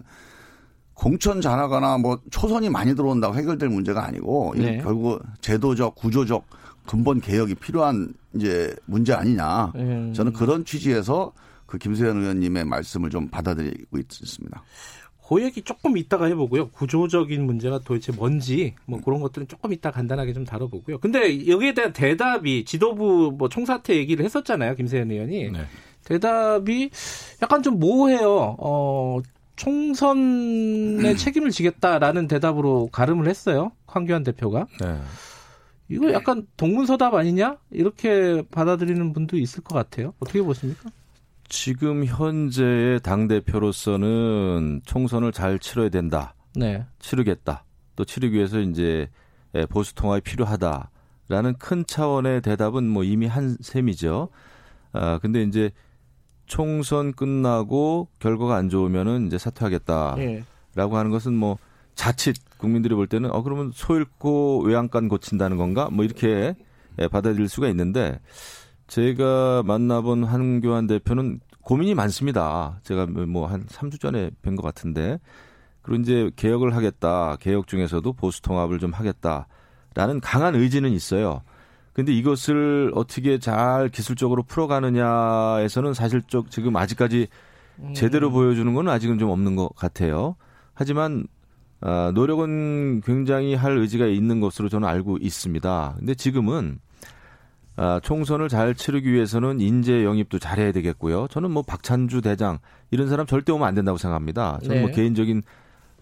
공천 0.94 1.40
잘하거나 1.40 1.98
뭐 1.98 2.20
초선이 2.30 2.70
많이 2.70 2.94
들어온다고 2.94 3.36
해결될 3.36 3.68
문제가 3.68 4.04
아니고 4.04 4.54
네. 4.56 4.78
결국 4.78 5.22
제도적 5.40 5.94
구조적 5.94 6.44
근본 6.86 7.20
개혁이 7.20 7.54
필요한 7.54 8.12
이제 8.34 8.74
문제 8.86 9.12
아니냐. 9.12 9.72
음. 9.76 10.12
저는 10.12 10.32
그런 10.32 10.64
취지에서 10.64 11.32
그 11.66 11.76
김세현 11.78 12.16
의원님의 12.16 12.64
말씀을 12.64 13.10
좀 13.10 13.28
받아들이고 13.28 13.98
있습니다. 13.98 14.62
그 15.28 15.42
얘기 15.42 15.60
조금 15.60 15.98
이따가 15.98 16.24
해보고요. 16.24 16.70
구조적인 16.70 17.44
문제가 17.44 17.80
도대체 17.80 18.12
뭔지 18.12 18.74
뭐 18.86 18.98
그런 19.00 19.20
것들은 19.20 19.46
조금 19.46 19.74
이따 19.74 19.90
간단하게 19.90 20.32
좀 20.32 20.44
다뤄보고요. 20.46 20.98
근데 20.98 21.46
여기에 21.46 21.74
대한 21.74 21.92
대답이 21.92 22.64
지도부 22.64 23.34
뭐 23.36 23.50
총사퇴 23.50 23.94
얘기를 23.96 24.24
했었잖아요. 24.24 24.74
김세현 24.76 25.10
의원이. 25.10 25.50
네. 25.50 25.60
대답이 26.04 26.90
약간 27.42 27.62
좀 27.62 27.78
모호해요. 27.78 28.56
어, 28.58 29.20
총선의 29.56 31.16
책임을 31.18 31.50
지겠다라는 31.50 32.26
대답으로 32.26 32.88
가름을 32.90 33.28
했어요. 33.28 33.72
황교안 33.86 34.22
대표가. 34.22 34.66
네. 34.80 34.98
이거 35.90 36.10
약간 36.12 36.46
동문서답 36.56 37.12
아니냐? 37.12 37.58
이렇게 37.70 38.42
받아들이는 38.50 39.12
분도 39.12 39.36
있을 39.36 39.62
것 39.62 39.74
같아요. 39.74 40.14
어떻게 40.20 40.40
보십니까? 40.40 40.90
지금 41.48 42.04
현재의 42.04 43.00
당 43.00 43.28
대표로서는 43.28 44.82
총선을 44.84 45.32
잘 45.32 45.58
치러야 45.58 45.88
된다. 45.88 46.34
네. 46.54 46.84
치르겠다. 46.98 47.64
또 47.96 48.04
치르기 48.04 48.36
위해서 48.36 48.60
이제 48.60 49.08
보수 49.70 49.94
통합이 49.94 50.20
필요하다라는 50.22 51.54
큰 51.58 51.84
차원의 51.86 52.42
대답은 52.42 52.88
뭐 52.88 53.02
이미 53.02 53.26
한 53.26 53.56
셈이죠. 53.60 54.28
아, 54.92 55.18
근데 55.18 55.42
이제 55.42 55.70
총선 56.46 57.12
끝나고 57.12 58.08
결과가 58.18 58.56
안 58.56 58.68
좋으면은 58.68 59.26
이제 59.26 59.38
사퇴하겠다라고 59.38 60.16
네. 60.16 60.44
하는 60.74 61.10
것은 61.10 61.34
뭐 61.34 61.58
자칫 61.94 62.36
국민들이 62.56 62.94
볼 62.94 63.06
때는 63.06 63.30
어 63.30 63.42
그러면 63.42 63.70
소 63.74 63.96
잃고 63.96 64.62
외양간 64.64 65.08
고친다는 65.08 65.56
건가 65.56 65.88
뭐 65.90 66.04
이렇게 66.04 66.54
예, 67.00 67.08
받아들일 67.08 67.48
수가 67.48 67.68
있는데 67.68 68.18
제가 68.88 69.62
만나본 69.66 70.24
한교안 70.24 70.86
대표는 70.86 71.40
고민이 71.62 71.94
많습니다. 71.94 72.80
제가 72.82 73.06
뭐 73.06 73.46
한 73.46 73.64
3주 73.66 74.00
전에 74.00 74.30
뵌 74.42 74.56
것 74.56 74.62
같은데 74.62 75.20
그리고 75.82 76.02
이제 76.02 76.30
개혁을 76.36 76.74
하겠다. 76.74 77.36
개혁 77.40 77.66
중에서도 77.66 78.10
보수 78.14 78.42
통합을 78.42 78.78
좀 78.78 78.92
하겠다라는 78.92 80.20
강한 80.22 80.54
의지는 80.54 80.90
있어요. 80.92 81.42
근데 81.92 82.12
이것을 82.12 82.92
어떻게 82.94 83.38
잘 83.38 83.88
기술적으로 83.90 84.42
풀어가느냐에서는 84.44 85.94
사실 85.94 86.22
쪽 86.26 86.50
지금 86.50 86.76
아직까지 86.76 87.28
제대로 87.94 88.28
음. 88.28 88.32
보여주는 88.32 88.72
건 88.72 88.88
아직은 88.88 89.18
좀 89.18 89.30
없는 89.30 89.56
것 89.56 89.74
같아요. 89.76 90.36
하지만 90.74 91.26
어, 91.80 92.10
노력은 92.14 93.02
굉장히 93.02 93.54
할 93.54 93.76
의지가 93.78 94.06
있는 94.06 94.40
것으로 94.40 94.68
저는 94.68 94.88
알고 94.88 95.18
있습니다. 95.20 95.94
근데 95.98 96.14
지금은 96.14 96.78
아, 97.80 98.00
총선을 98.02 98.48
잘 98.48 98.74
치르기 98.74 99.12
위해서는 99.12 99.60
인재 99.60 100.04
영입도 100.04 100.40
잘해야 100.40 100.72
되겠고요. 100.72 101.28
저는 101.30 101.52
뭐 101.52 101.62
박찬주 101.62 102.22
대장 102.22 102.58
이런 102.90 103.08
사람 103.08 103.24
절대 103.24 103.52
오면 103.52 103.66
안 103.66 103.74
된다고 103.76 103.98
생각합니다. 103.98 104.58
저는 104.64 104.68
뭐 104.68 104.74
네. 104.74 104.80
뭐 104.80 104.90
개인적인 104.90 105.42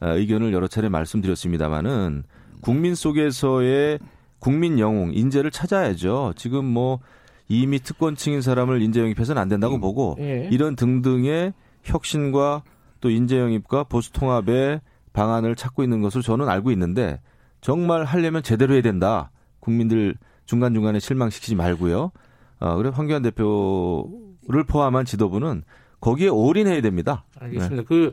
아, 0.01 0.09
의견을 0.09 0.55
여러 0.55 0.69
차례 0.69 0.89
말씀드렸습니다만은 0.89 2.25
국민 2.63 2.95
속에서의 2.95 3.99
국민 4.39 4.79
영웅 4.79 5.13
인재를 5.13 5.51
찾아야죠. 5.51 6.33
지금 6.37 6.65
뭐 6.65 7.01
이미 7.47 7.79
특권층인 7.79 8.41
사람을 8.41 8.81
인재 8.81 9.01
영입해서는 9.01 9.41
안 9.41 9.49
된다고 9.49 9.75
음. 9.75 9.81
보고 9.81 10.17
예. 10.19 10.49
이런 10.51 10.77
등등의 10.77 11.53
혁신과 11.83 12.63
또 13.03 13.11
인재 13.11 13.39
영입과 13.39 13.85
보수 13.85 14.13
통합의 14.13 14.81
방안을 15.13 15.55
찾고 15.57 15.83
있는 15.83 16.01
것을 16.01 16.23
저는 16.23 16.49
알고 16.49 16.71
있는데 16.73 17.21
정말 17.61 18.05
하려면 18.05 18.43
제대로 18.43 18.73
해야 18.73 18.83
된다. 18.83 19.31
국민들 19.61 20.15
중간중간에 20.47 20.99
실망시키지 20.99 21.55
말고요. 21.55 22.13
어, 22.59 22.77
그래 22.77 22.91
황교안 22.93 23.23
대표를 23.23 24.65
포함한 24.67 25.05
지도부는 25.05 25.63
거기에 26.01 26.29
올인해야 26.29 26.81
됩니다. 26.81 27.25
알겠습니다. 27.39 27.83
네. 27.83 27.85
그, 27.87 28.13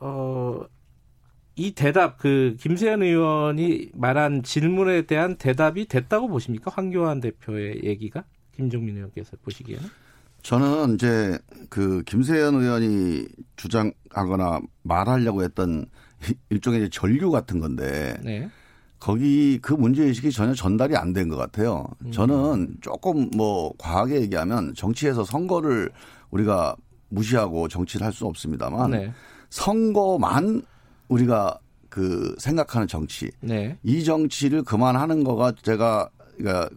어, 0.00 0.60
이 1.54 1.74
대답, 1.74 2.18
그, 2.18 2.56
김세현 2.58 3.02
의원이 3.02 3.90
말한 3.94 4.42
질문에 4.42 5.02
대한 5.02 5.36
대답이 5.36 5.86
됐다고 5.86 6.28
보십니까? 6.28 6.70
황교안 6.74 7.20
대표의 7.20 7.82
얘기가? 7.84 8.24
김종민 8.56 8.96
의원께서 8.96 9.36
보시기에는? 9.42 9.88
저는 10.42 10.94
이제 10.94 11.38
그 11.68 12.02
김세현 12.04 12.54
의원이 12.54 13.26
주장하거나 13.56 14.60
말하려고 14.82 15.44
했던 15.44 15.86
일종의 16.50 16.90
전류 16.90 17.30
같은 17.30 17.60
건데 17.60 18.18
네. 18.22 18.50
거기 19.02 19.58
그 19.60 19.72
문제 19.74 20.04
의식이 20.04 20.30
전혀 20.30 20.54
전달이 20.54 20.94
안 20.96 21.12
된 21.12 21.28
것 21.28 21.36
같아요. 21.36 21.84
음. 22.04 22.12
저는 22.12 22.76
조금 22.80 23.28
뭐 23.36 23.72
과하게 23.76 24.20
얘기하면 24.20 24.74
정치에서 24.76 25.24
선거를 25.24 25.90
우리가 26.30 26.76
무시하고 27.08 27.66
정치를 27.66 28.06
할 28.06 28.12
수 28.12 28.26
없습니다만 28.26 28.92
네. 28.92 29.12
선거만 29.50 30.62
우리가 31.08 31.58
그 31.88 32.36
생각하는 32.38 32.86
정치 32.86 33.28
네. 33.40 33.76
이 33.82 34.04
정치를 34.04 34.62
그만하는 34.62 35.24
거가 35.24 35.52
제가 35.62 36.08
그러니까 36.36 36.70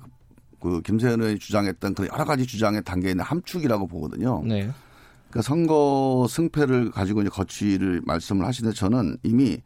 그 0.60 0.82
김세현 0.82 1.22
의원이 1.22 1.38
주장했던 1.38 1.94
그 1.94 2.08
여러 2.12 2.26
가지 2.26 2.48
주장에 2.48 2.82
담겨 2.82 3.10
있는 3.10 3.24
함축이라고 3.24 3.86
보거든요. 3.86 4.42
네. 4.44 4.72
그 5.30 5.44
선거 5.44 6.26
승패를 6.28 6.90
가지고 6.90 7.22
이제 7.22 7.30
거취를 7.30 8.02
말씀을 8.04 8.48
하시는데 8.48 8.76
저는 8.76 9.18
이미 9.22 9.60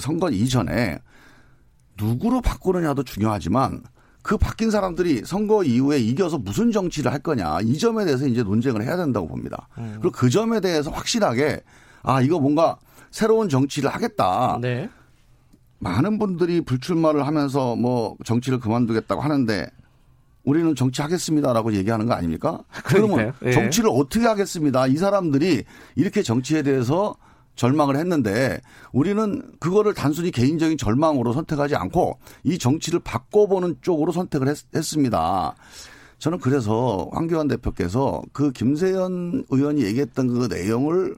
선거 0.00 0.28
이전에 0.28 0.98
누구로 2.00 2.40
바꾸느냐도 2.40 3.02
중요하지만 3.02 3.82
그 4.22 4.36
바뀐 4.36 4.70
사람들이 4.70 5.22
선거 5.24 5.64
이후에 5.64 5.98
이겨서 5.98 6.38
무슨 6.38 6.72
정치를 6.72 7.12
할 7.12 7.20
거냐 7.20 7.60
이 7.62 7.78
점에 7.78 8.04
대해서 8.04 8.26
이제 8.26 8.42
논쟁을 8.42 8.82
해야 8.82 8.96
된다고 8.96 9.26
봅니다. 9.26 9.68
음. 9.78 9.96
그리고 10.00 10.12
그 10.12 10.30
점에 10.30 10.60
대해서 10.60 10.90
확실하게 10.90 11.62
아 12.02 12.20
이거 12.20 12.38
뭔가 12.38 12.78
새로운 13.10 13.48
정치를 13.48 13.90
하겠다. 13.90 14.58
네. 14.60 14.88
많은 15.78 16.18
분들이 16.18 16.60
불출마를 16.60 17.26
하면서 17.26 17.74
뭐 17.74 18.16
정치를 18.24 18.60
그만두겠다고 18.60 19.22
하는데 19.22 19.66
우리는 20.44 20.74
정치하겠습니다라고 20.74 21.74
얘기하는 21.74 22.06
거 22.06 22.14
아닙니까? 22.14 22.60
그러면 22.84 23.32
예. 23.44 23.50
정치를 23.50 23.90
어떻게 23.92 24.26
하겠습니다. 24.26 24.86
이 24.86 24.96
사람들이 24.96 25.64
이렇게 25.96 26.22
정치에 26.22 26.62
대해서 26.62 27.14
절망을 27.60 27.96
했는데 27.96 28.58
우리는 28.90 29.42
그거를 29.60 29.92
단순히 29.92 30.30
개인적인 30.30 30.78
절망으로 30.78 31.34
선택하지 31.34 31.76
않고 31.76 32.18
이 32.42 32.58
정치를 32.58 33.00
바꿔보는 33.00 33.76
쪽으로 33.82 34.12
선택을 34.12 34.48
했, 34.48 34.56
했습니다. 34.74 35.54
저는 36.18 36.38
그래서 36.38 37.10
황교안 37.12 37.48
대표께서 37.48 38.22
그 38.32 38.50
김세연 38.52 39.44
의원이 39.50 39.82
얘기했던 39.82 40.28
그 40.28 40.46
내용을 40.50 41.16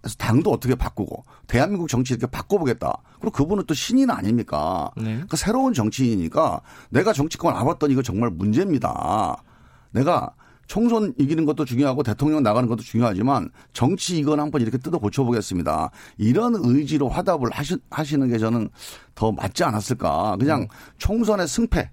그래서 0.00 0.16
당도 0.16 0.52
어떻게 0.52 0.76
바꾸고 0.76 1.24
대한민국 1.48 1.88
정치 1.88 2.14
이렇게 2.14 2.28
바꿔보겠다. 2.28 3.02
그리고 3.18 3.32
그분은 3.32 3.64
또 3.66 3.74
신인 3.74 4.10
아닙니까? 4.10 4.92
네. 4.96 5.14
그러니까 5.14 5.36
새로운 5.36 5.74
정치인이니까 5.74 6.60
내가 6.90 7.12
정치권 7.12 7.54
와봤더니 7.54 7.94
이거 7.94 8.02
정말 8.02 8.30
문제입니다. 8.30 9.42
내가 9.90 10.34
총선 10.70 11.12
이기는 11.18 11.46
것도 11.46 11.64
중요하고 11.64 12.04
대통령 12.04 12.44
나가는 12.44 12.68
것도 12.68 12.82
중요하지만 12.82 13.50
정치 13.72 14.16
이건 14.18 14.38
한번 14.38 14.62
이렇게 14.62 14.78
뜯어 14.78 14.98
고쳐보겠습니다. 14.98 15.90
이런 16.16 16.54
의지로 16.56 17.08
화답을 17.08 17.50
하시, 17.50 17.76
하시는 17.90 18.28
게 18.28 18.38
저는 18.38 18.68
더 19.16 19.32
맞지 19.32 19.64
않았을까. 19.64 20.36
그냥 20.38 20.60
음. 20.60 20.66
총선의 20.96 21.48
승패 21.48 21.90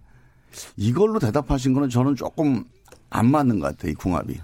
이걸로 0.76 1.18
대답하신 1.18 1.74
거는 1.74 1.90
저는 1.90 2.16
조금 2.16 2.66
안 3.10 3.32
맞는 3.32 3.58
것 3.58 3.70
같아요. 3.70 3.94
이 3.94 3.96
궁합이. 3.96 4.40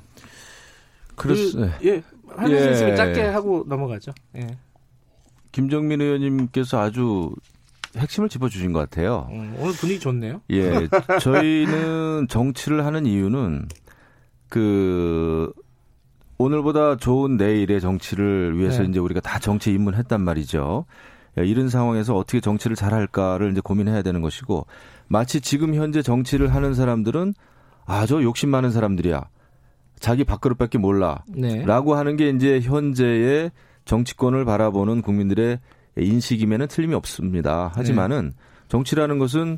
그렇습니다. 1.13 1.77
그, 1.77 1.87
예, 1.87 2.03
할수 2.35 2.55
예. 2.55 2.71
있으면 2.71 2.95
짧게 2.95 3.21
하고 3.25 3.63
넘어가죠. 3.67 4.13
예. 4.37 4.57
김정민 5.51 6.01
의원님께서 6.01 6.81
아주 6.81 7.31
핵심을 7.95 8.29
짚어주신 8.29 8.73
것 8.73 8.79
같아요. 8.79 9.27
음, 9.29 9.55
오늘 9.59 9.73
분위기 9.73 9.99
좋네요. 9.99 10.41
예, 10.49 10.87
저희는 11.21 12.29
정치를 12.29 12.83
하는 12.83 13.05
이유는 13.05 13.67
그 14.53 15.51
오늘보다 16.37 16.97
좋은 16.97 17.37
내일의 17.37 17.81
정치를 17.81 18.55
위해서 18.59 18.83
네. 18.83 18.89
이제 18.89 18.99
우리가 18.99 19.19
다 19.19 19.39
정치에 19.39 19.73
입문했단 19.73 20.21
말이죠. 20.21 20.85
이런 21.37 21.69
상황에서 21.69 22.15
어떻게 22.15 22.39
정치를 22.39 22.75
잘 22.75 22.93
할까를 22.93 23.51
이제 23.51 23.61
고민해야 23.61 24.03
되는 24.03 24.21
것이고 24.21 24.67
마치 25.07 25.41
지금 25.41 25.73
현재 25.73 26.03
정치를 26.03 26.53
하는 26.53 26.75
사람들은 26.75 27.33
아 27.87 28.05
저 28.05 28.21
욕심 28.21 28.49
많은 28.49 28.69
사람들이야. 28.69 29.23
자기 29.99 30.23
밥그릇밖에 30.23 30.77
몰라. 30.77 31.23
네. 31.27 31.65
라고 31.65 31.95
하는 31.95 32.15
게 32.15 32.29
이제 32.29 32.59
현재의 32.59 33.49
정치권을 33.85 34.45
바라보는 34.45 35.01
국민들의 35.01 35.57
인식임에는 35.97 36.67
틀림이 36.67 36.93
없습니다. 36.93 37.71
하지만은 37.73 38.33
네. 38.35 38.43
정치라는 38.67 39.17
것은 39.17 39.57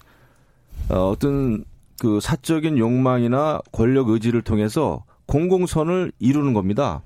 어, 0.88 1.10
어떤 1.10 1.66
그 2.00 2.20
사적인 2.20 2.78
욕망이나 2.78 3.62
권력 3.72 4.10
의지를 4.10 4.42
통해서 4.42 5.04
공공선을 5.28 6.12
이루는 6.20 6.54
겁니다. 6.54 7.02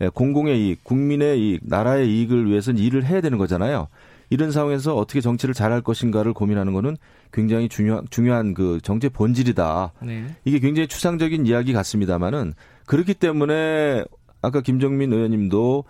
예, 0.00 0.08
공공의 0.08 0.66
이익, 0.66 0.84
국민의 0.84 1.40
이익, 1.40 1.60
나라의 1.64 2.08
이익을 2.08 2.46
위해서는 2.48 2.80
일을 2.80 3.04
해야 3.04 3.20
되는 3.20 3.36
거잖아요. 3.36 3.88
이런 4.30 4.52
상황에서 4.52 4.94
어떻게 4.94 5.20
정치를 5.20 5.54
잘할 5.54 5.80
것인가를 5.80 6.32
고민하는 6.34 6.72
거는 6.72 6.96
굉장히 7.32 7.68
중요한 7.68 8.06
중요한 8.10 8.54
그 8.54 8.78
정치의 8.82 9.10
본질이다. 9.10 9.92
네. 10.02 10.26
이게 10.44 10.58
굉장히 10.58 10.86
추상적인 10.86 11.46
이야기 11.46 11.72
같습니다만은 11.72 12.54
그렇기 12.86 13.14
때문에 13.14 14.04
아까 14.42 14.60
김정민 14.60 15.12
의원님도 15.12 15.84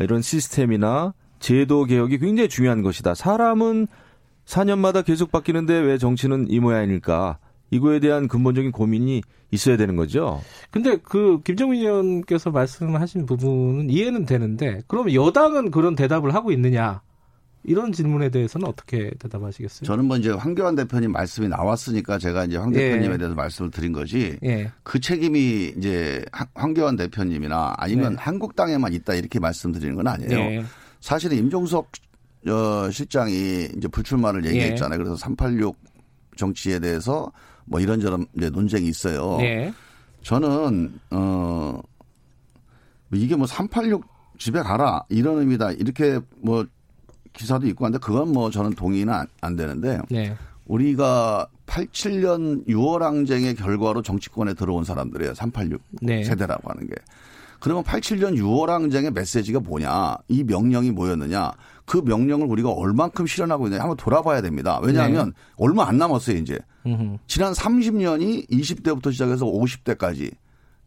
이런 0.00 0.22
시스템이나 0.22 1.14
제도 1.38 1.84
개혁이 1.84 2.18
굉장히 2.18 2.48
중요한 2.48 2.82
것이다. 2.82 3.14
사람은 3.14 3.86
4년마다 4.46 5.04
계속 5.04 5.30
바뀌는데 5.30 5.74
왜 5.74 5.98
정치는 5.98 6.46
이 6.50 6.58
모양일까? 6.60 7.38
이거에 7.70 8.00
대한 8.00 8.28
근본적인 8.28 8.72
고민이 8.72 9.22
있어야 9.50 9.76
되는 9.76 9.96
거죠. 9.96 10.40
근데 10.70 10.96
그 10.96 11.40
김정민 11.44 11.80
의원께서 11.80 12.50
말씀하신 12.50 13.26
부분은 13.26 13.90
이해는 13.90 14.26
되는데 14.26 14.82
그러면 14.86 15.14
여당은 15.14 15.70
그런 15.70 15.94
대답을 15.94 16.34
하고 16.34 16.52
있느냐? 16.52 17.02
이런 17.66 17.92
질문에 17.92 18.28
대해서는 18.28 18.68
어떻게 18.68 19.10
대답하시겠어요? 19.18 19.86
저는 19.86 20.06
먼저 20.06 20.32
뭐 20.32 20.38
황교안 20.38 20.74
대표님 20.74 21.12
말씀이 21.12 21.48
나왔으니까 21.48 22.18
제가 22.18 22.44
이제 22.44 22.58
황 22.58 22.70
대표님에 22.72 23.14
예. 23.14 23.18
대해서 23.18 23.34
말씀을 23.34 23.70
드린 23.70 23.92
거지. 23.92 24.38
예. 24.44 24.70
그 24.82 25.00
책임이 25.00 25.72
이제 25.78 26.22
황교안 26.54 26.96
대표님이나 26.96 27.74
아니면 27.78 28.12
네. 28.12 28.18
한국당에만 28.20 28.92
있다 28.92 29.14
이렇게 29.14 29.40
말씀드리는 29.40 29.94
건 29.94 30.06
아니에요. 30.06 30.38
예. 30.38 30.64
사실은 31.00 31.38
임종석 31.38 31.90
어, 32.48 32.90
실장이 32.90 33.68
이제 33.76 33.88
불출마를 33.88 34.44
얘기했잖아요. 34.44 34.98
그래서 34.98 35.16
386 35.16 35.76
정치에 36.36 36.78
대해서 36.78 37.32
뭐 37.64 37.80
이런저런 37.80 38.26
이제 38.36 38.50
논쟁이 38.50 38.88
있어요. 38.88 39.38
네. 39.38 39.72
저는 40.22 40.98
어 41.10 41.80
이게 43.12 43.36
뭐 43.36 43.46
386 43.46 44.04
집에 44.38 44.60
가라 44.60 45.04
이런 45.08 45.38
의미다 45.38 45.72
이렇게 45.72 46.18
뭐 46.36 46.66
기사도 47.32 47.66
있고 47.68 47.84
한데 47.84 47.98
그건 47.98 48.32
뭐 48.32 48.50
저는 48.50 48.72
동의는 48.74 49.12
안, 49.12 49.26
안 49.40 49.56
되는데 49.56 50.00
네. 50.10 50.34
우리가 50.66 51.46
87년 51.66 52.66
6월 52.66 53.00
항쟁의 53.00 53.54
결과로 53.54 54.02
정치권에 54.02 54.54
들어온 54.54 54.84
사람들이에요. 54.84 55.34
386 55.34 55.80
네. 56.02 56.24
세대라고 56.24 56.70
하는 56.70 56.86
게. 56.86 56.94
그러면 57.64 57.82
87년 57.82 58.36
6월 58.36 58.66
항쟁의 58.66 59.12
메시지가 59.12 59.60
뭐냐? 59.60 60.18
이 60.28 60.44
명령이 60.44 60.90
뭐였느냐? 60.90 61.50
그 61.86 61.96
명령을 62.04 62.46
우리가 62.46 62.68
얼만큼 62.68 63.26
실현하고 63.26 63.68
있느냐 63.68 63.80
한번 63.80 63.96
돌아봐야 63.96 64.42
됩니다. 64.42 64.78
왜냐하면 64.82 65.28
네. 65.28 65.32
얼마 65.56 65.88
안 65.88 65.96
남았어요, 65.96 66.36
이제. 66.36 66.58
음흠. 66.84 67.16
지난 67.26 67.54
30년이 67.54 68.50
20대부터 68.50 69.10
시작해서 69.12 69.46
50대까지 69.46 70.34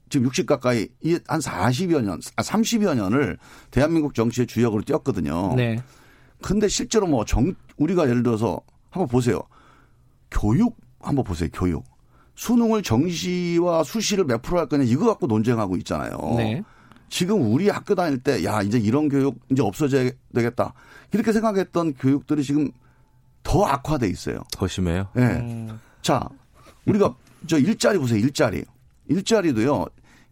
지금 0.10 0.28
60 0.28 0.46
가까이 0.46 0.88
한 1.28 1.40
40여 1.40 2.04
년, 2.04 2.20
30여 2.20 2.90
아, 2.90 2.94
년을 2.94 3.40
대한민국 3.72 4.14
정치의 4.14 4.46
주역으로 4.46 4.84
뛰었거든요. 4.84 5.56
네. 5.56 5.82
근데 6.44 6.68
실제로 6.68 7.08
뭐 7.08 7.26
정, 7.26 7.56
우리가 7.78 8.08
예를 8.08 8.22
들어서 8.22 8.62
한번 8.92 9.08
보세요. 9.08 9.42
교육 10.30 10.78
한번 11.00 11.26
보세요, 11.26 11.50
교육. 11.52 11.84
수능을 12.38 12.84
정시와 12.84 13.84
수시를 13.84 14.24
몇 14.26 14.42
프로 14.44 14.60
할 14.60 14.68
거냐 14.70 14.84
이거 14.84 15.08
갖고 15.08 15.26
논쟁하고 15.28 15.76
있잖아요. 15.78 16.18
네. 16.38 16.64
지금 17.10 17.42
우리 17.52 17.68
학교 17.70 17.96
다닐 17.96 18.20
때 18.20 18.44
야 18.44 18.62
이제 18.62 18.78
이런 18.78 19.10
교육 19.10 19.40
이제 19.52 19.62
없어져야 19.64 20.12
되겠다 20.34 20.74
이렇게 21.12 21.32
생각했던 21.34 21.96
교육들이 21.96 22.44
지금 22.44 22.70
더 23.44 23.66
악화돼 23.66 24.08
있어요. 24.08 24.44
더 24.52 24.68
심해요. 24.68 25.08
네. 25.16 25.24
음. 25.24 25.80
자 26.02 26.30
우리가 26.86 27.16
저 27.48 27.58
일자리 27.58 27.98
보세요 27.98 28.20
일자리 28.20 28.64
일자리도요 29.10 29.86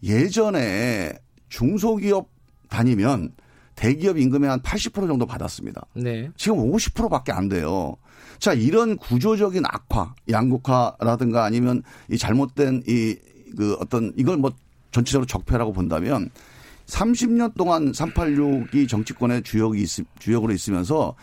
예전에 0.03 1.13
중소기업 1.49 2.29
다니면 2.69 3.31
대기업 3.75 4.17
임금의 4.17 4.49
한 4.49 4.61
80% 4.61 5.07
정도 5.07 5.25
받았습니다. 5.25 5.85
네. 5.93 6.29
지금 6.37 6.57
50%밖에 6.57 7.31
안 7.31 7.49
돼요. 7.49 7.95
자, 8.39 8.53
이런 8.53 8.97
구조적인 8.97 9.63
악화, 9.65 10.13
양극화라든가 10.29 11.43
아니면 11.45 11.83
이 12.09 12.17
잘못된 12.17 12.83
이 12.87 13.15
그 13.55 13.75
어떤 13.79 14.13
이걸 14.17 14.37
뭐 14.37 14.51
전체적으로 14.91 15.25
적폐라고 15.25 15.73
본다면 15.73 16.29
30년 16.87 17.55
동안 17.55 17.91
386이 17.91 18.87
정치권의 18.87 19.43
주역이 19.43 19.81
있, 19.81 19.89
주역으로 20.19 20.53
있으면서 20.53 21.15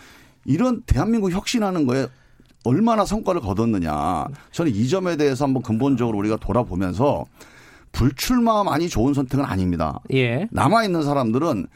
이런 0.44 0.82
대한민국 0.82 1.30
혁신하는 1.30 1.86
거에 1.86 2.08
얼마나 2.64 3.04
성과를 3.04 3.40
거뒀느냐. 3.40 4.26
저는 4.50 4.74
이 4.74 4.88
점에 4.88 5.16
대해서 5.16 5.44
한번 5.44 5.62
근본적으로 5.62 6.18
우리가 6.18 6.36
돌아보면서 6.36 7.24
불출마만이 7.92 8.88
좋은 8.88 9.14
선택은 9.14 9.44
아닙니다. 9.44 10.00
예. 10.12 10.48
남아 10.50 10.84
있는 10.84 11.02
사람들은 11.02 11.66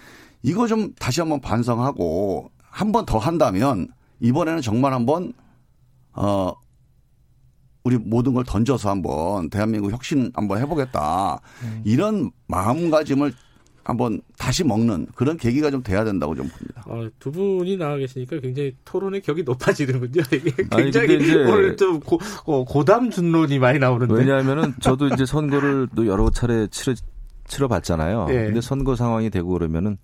이거 0.43 0.67
좀 0.67 0.93
다시 0.99 1.21
한번 1.21 1.41
반성하고 1.41 2.51
한 2.71 2.93
번 2.93 3.07
더 3.07 3.19
한다면 3.19 3.89
이번에는 4.21 4.61
정말 4.63 4.93
한번 4.93 5.33
어 6.13 6.53
우리 7.85 7.97
모든 7.97 8.35
걸 8.35 8.45
던져서 8.45 8.91
한번 8.91 9.49
대한민국 9.49 9.93
혁신 9.93 10.31
한번 10.35 10.59
해보겠다 10.61 11.41
음. 11.63 11.83
이런 11.85 12.31
마음가짐을 12.49 13.33
한번 13.85 14.21
다시 14.37 14.65
먹는 14.65 15.07
그런 15.15 15.37
계기가 15.37 15.71
좀 15.71 15.83
돼야 15.85 16.03
된다고 16.03 16.35
좀 16.35 16.49
봅니다. 16.49 16.83
어, 16.87 17.09
두 17.21 17.31
분이 17.31 17.77
나와 17.77 17.97
계시니까 17.97 18.41
굉장히 18.41 18.75
토론의 18.85 19.21
격이 19.23 19.45
높아지는군요. 19.45 20.23
굉장히 20.77 21.15
아니, 21.15 21.35
오늘 21.49 21.77
좀 21.77 22.01
고, 22.01 22.19
어, 22.47 22.65
고담 22.65 23.11
준론이 23.11 23.61
많이 23.61 23.79
나오는데. 23.79 24.13
왜냐하면은 24.13 24.75
저도 24.83 25.07
이제 25.07 25.25
선거를 25.25 25.87
또 25.95 26.09
여러 26.09 26.29
차례 26.31 26.67
치러 26.67 26.97
치러봤잖아요. 27.47 28.27
네. 28.27 28.47
근데 28.47 28.61
선거 28.61 28.97
상황이 28.97 29.31
되고 29.31 29.51
그러면은 29.51 29.99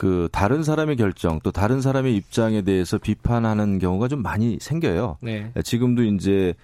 그 0.00 0.30
다른 0.32 0.62
사람의 0.62 0.96
결정 0.96 1.40
또 1.42 1.52
다른 1.52 1.82
사람의 1.82 2.16
입장에 2.16 2.62
대해서 2.62 2.96
비판하는 2.96 3.78
경우가 3.78 4.08
좀 4.08 4.22
많이 4.22 4.56
생겨요. 4.58 5.18
네. 5.20 5.52
예, 5.54 5.60
지금도 5.60 6.04
이제 6.04 6.54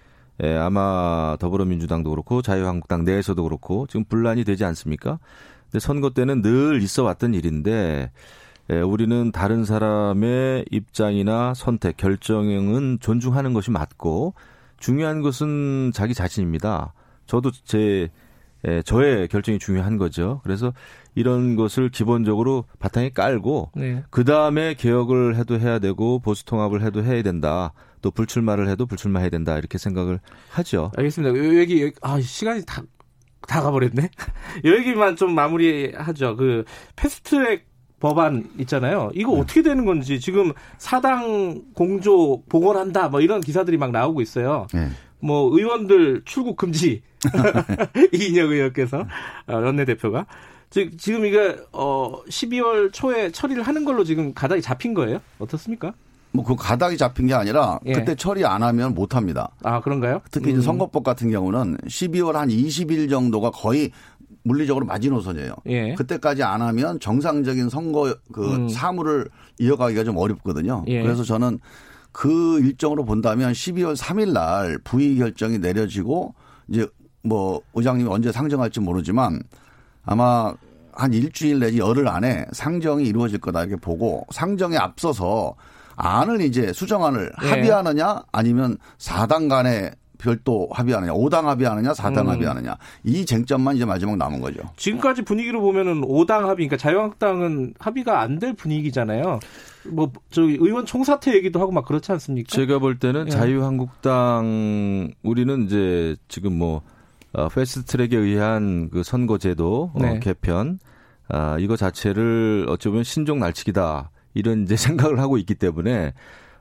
예, 0.43 0.57
아마 0.57 1.37
더불어민주당도 1.39 2.09
그렇고 2.09 2.41
자유한국당 2.41 3.05
내에서도 3.05 3.43
그렇고 3.43 3.87
지금 3.89 4.05
분란이 4.05 4.45
되지 4.45 4.65
않습니까? 4.65 5.19
근데 5.65 5.81
선거 5.81 6.09
때는 6.09 6.41
늘 6.41 6.81
있어 6.81 7.03
왔던 7.03 7.35
일인데 7.35 8.11
예, 8.71 8.81
우리는 8.81 9.31
다른 9.33 9.67
사람의 9.67 10.65
입장이나 10.71 11.53
선택, 11.53 11.99
결정은 11.99 12.97
존중하는 13.03 13.53
것이 13.53 13.71
맞고 13.71 14.33
중요한 14.79 15.21
것은 15.21 15.91
자기 15.93 16.15
자신입니다. 16.15 16.95
저도 17.27 17.51
제 17.51 18.09
예, 18.67 18.83
저의 18.83 19.29
결정이 19.29 19.59
중요한 19.59 19.97
거죠. 19.97 20.41
그래서 20.43 20.73
이런 21.15 21.57
것을 21.57 21.89
기본적으로 21.89 22.65
바탕에 22.79 23.11
깔고 23.11 23.71
네. 23.77 24.03
그 24.11 24.25
다음에 24.25 24.75
개혁을 24.75 25.37
해도 25.37 25.59
해야 25.59 25.79
되고 25.79 26.19
보수 26.19 26.45
통합을 26.45 26.83
해도 26.83 27.03
해야 27.05 27.23
된다. 27.23 27.73
또 28.03 28.11
불출마를 28.11 28.69
해도 28.69 28.87
불출마해야 28.87 29.31
된다 29.31 29.57
이렇게 29.59 29.79
생각을 29.79 30.21
하죠. 30.51 30.93
알겠습니다. 30.97 31.39
요 31.39 31.59
얘기 31.59 31.93
아 32.03 32.21
시간이 32.21 32.65
다 32.67 32.83
다 33.47 33.63
가버렸네. 33.63 34.03
요 34.67 34.73
얘기만 34.77 35.17
좀 35.17 35.35
마무리하죠. 35.35 36.37
그 36.37 36.65
패스트트랙 36.97 37.67
법안 38.01 38.51
있잖아요. 38.59 39.11
이거 39.15 39.33
네. 39.33 39.41
어떻게 39.41 39.63
되는 39.63 39.85
건지 39.87 40.21
지금 40.21 40.53
사당 40.77 41.63
공조 41.75 42.43
복원한다 42.49 43.09
뭐 43.09 43.21
이런 43.21 43.41
기사들이 43.41 43.79
막 43.79 43.91
나오고 43.91 44.21
있어요. 44.21 44.67
네. 44.75 44.89
뭐 45.21 45.57
의원들 45.57 46.23
출국 46.27 46.57
금지 46.57 47.03
이인혁 48.13 48.51
의원께서 48.51 49.07
어, 49.47 49.57
원내대표가 49.57 50.27
지금 50.71 51.25
이게 51.25 51.57
어 51.73 52.23
12월 52.29 52.93
초에 52.93 53.31
처리를 53.31 53.63
하는 53.63 53.85
걸로 53.85 54.05
지금 54.05 54.35
가닥이 54.35 54.61
잡힌 54.63 54.95
거예요? 54.95 55.21
어떻습니까? 55.39 55.93
뭐그 56.33 56.57
가닥이 56.57 56.97
잡힌 56.97 57.27
게 57.27 57.35
아니라 57.35 57.79
예. 57.87 57.93
그때 57.93 58.15
처리 58.15 58.45
안 58.45 58.63
하면 58.63 58.95
못 58.95 59.15
합니다. 59.15 59.51
아, 59.63 59.81
그런가요? 59.81 60.21
특히 60.31 60.51
음. 60.51 60.57
이제 60.57 60.63
선거법 60.63 61.03
같은 61.03 61.31
경우는 61.31 61.79
12월 61.87 62.33
한 62.33 62.49
20일 62.49 63.09
정도가 63.09 63.51
거의 63.53 63.91
물리적으로 64.43 64.87
마지노선이에요. 64.87 65.55
예. 65.67 65.95
그때까지 65.95 66.43
안 66.43 66.63
하면 66.63 67.01
정상적인 67.01 67.69
선거 67.69 68.15
그 68.33 68.55
음. 68.55 68.69
사무를 68.69 69.29
이어가기가 69.59 70.05
좀 70.05 70.17
어렵거든요. 70.17 70.85
예. 70.89 71.03
그래서 71.03 71.25
저는 71.25 71.59
그 72.13 72.61
일정으로 72.61 73.05
본다면 73.05 73.53
12월 73.53 73.97
3일 73.97 74.33
날 74.33 74.79
부의 74.85 75.17
결정이 75.17 75.59
내려지고 75.59 76.35
이제 76.69 76.87
뭐 77.27 77.61
의장님이 77.75 78.09
언제 78.09 78.33
상정할지 78.33 78.81
모르지만 78.81 79.43
아마 80.05 80.55
한 80.93 81.13
일주일 81.13 81.59
내지 81.61 81.79
열흘 81.79 82.09
안에 82.09 82.47
상정이 82.53 83.05
이루어질 83.05 83.39
거다 83.39 83.61
이렇게 83.65 83.77
보고 83.77 84.27
상정에 84.31 84.77
앞서서 84.77 85.55
안을 85.97 86.41
이제 86.41 86.73
수정안을 86.73 87.33
네. 87.43 87.49
합의하느냐 87.51 88.23
아니면 88.33 88.79
사당 88.99 89.49
간에 89.49 89.91
별도 90.19 90.67
합의하느냐, 90.73 91.13
5당 91.13 91.43
합의하느냐, 91.45 91.93
4당 91.93 92.21
음. 92.23 92.29
합의하느냐 92.31 92.77
이 93.05 93.27
쟁점만 93.27 93.77
이제 93.77 93.85
마지막 93.85 94.17
남은 94.17 94.41
거죠. 94.41 94.63
지금까지 94.77 95.21
분위기로 95.23 95.61
보면은 95.61 96.01
5당 96.01 96.47
합의, 96.47 96.67
그러니까 96.69 96.79
자유한국당은 96.79 97.75
합의가 97.79 98.21
안 98.21 98.39
될 98.39 98.55
분위기잖아요. 98.55 99.41
뭐 99.91 100.11
저기 100.31 100.57
의원 100.59 100.87
총사퇴 100.87 101.35
얘기도 101.35 101.61
하고 101.61 101.71
막 101.71 101.85
그렇지 101.85 102.13
않습니까? 102.13 102.49
제가 102.49 102.79
볼 102.79 102.99
때는 102.99 103.27
예. 103.27 103.31
자유한국당 103.31 105.13
우리는 105.23 105.65
이제 105.65 106.17
지금 106.29 106.59
뭐 106.59 106.83
어, 107.37 107.49
패스트트랙에 107.49 108.17
의한 108.17 108.89
그 108.91 109.03
선거제도 109.03 109.91
어, 109.95 109.99
네. 110.01 110.17
어, 110.17 110.21
개편 110.21 110.79
아, 111.29 111.57
이거 111.59 111.77
자체를 111.77 112.65
어찌 112.69 112.89
보면 112.89 113.05
신종 113.05 113.41
날치기다 113.41 114.11
이런 114.33 114.63
이제 114.63 114.75
생각을 114.77 115.19
하고 115.21 115.37
있기 115.37 115.55
때문에 115.55 116.15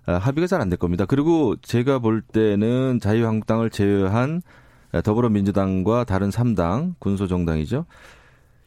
아, 0.05 0.13
합의가 0.15 0.47
잘 0.47 0.59
안 0.61 0.69
될 0.69 0.77
겁니다. 0.77 1.05
그리고 1.05 1.55
제가 1.61 1.99
볼 1.99 2.21
때는 2.21 2.99
자유한국당을 3.01 3.69
제외한 3.69 4.41
더불어민주당과 5.03 6.03
다른 6.03 6.29
3당 6.29 6.95
군소정당이죠. 6.99 7.85